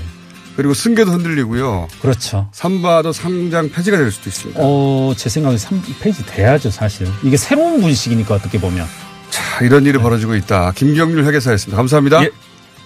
[0.56, 1.88] 그리고 승계도 흔들리고요.
[2.00, 2.48] 그렇죠.
[2.52, 4.60] 삼바도 상장 폐지가 될 수도 있습니다.
[4.62, 7.06] 어, 제 생각에 3페이지 돼야죠, 사실.
[7.22, 8.86] 이게 새로운 분식이니까 어떻게 보면.
[9.28, 10.72] 자, 이런 일이 벌어지고 있다.
[10.72, 11.76] 김경률 회계사였습니다.
[11.76, 12.24] 감사합니다.
[12.24, 12.30] 예.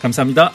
[0.02, 0.52] 감사합니다.